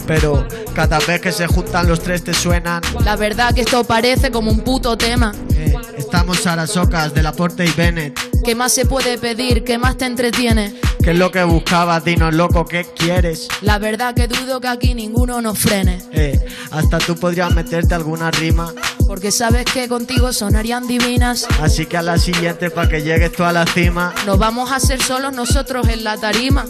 [0.07, 2.83] Pero cada vez que se juntan los tres te suenan.
[3.05, 5.33] La verdad que esto parece como un puto tema.
[5.55, 8.19] Eh, estamos Sarasocas de Laporte y Bennett.
[8.45, 9.63] ¿Qué más se puede pedir?
[9.65, 10.75] ¿Qué más te entretiene?
[11.03, 12.05] ¿Qué es lo que buscabas?
[12.05, 13.49] Dinos loco, ¿qué quieres?
[13.61, 15.99] La verdad que dudo que aquí ninguno nos frene.
[16.13, 16.39] Eh,
[16.71, 18.73] hasta tú podrías meterte alguna rima.
[19.07, 21.47] Porque sabes que contigo sonarían divinas.
[21.61, 24.15] Así que a la siguiente, para que llegues tú a la cima.
[24.27, 26.67] Nos vamos a hacer solos nosotros en la tarima.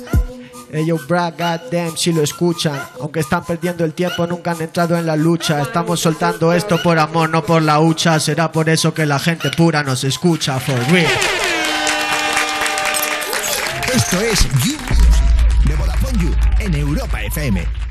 [0.73, 2.81] Ellos, brag, goddamn, si lo escuchan.
[2.99, 5.61] Aunque están perdiendo el tiempo, nunca han entrado en la lucha.
[5.61, 8.19] Estamos soltando esto por amor, no por la hucha.
[8.19, 11.13] Será por eso que la gente pura nos escucha, for real.
[13.95, 14.79] Esto es You
[15.69, 17.82] de Vodafone You en Europa FM.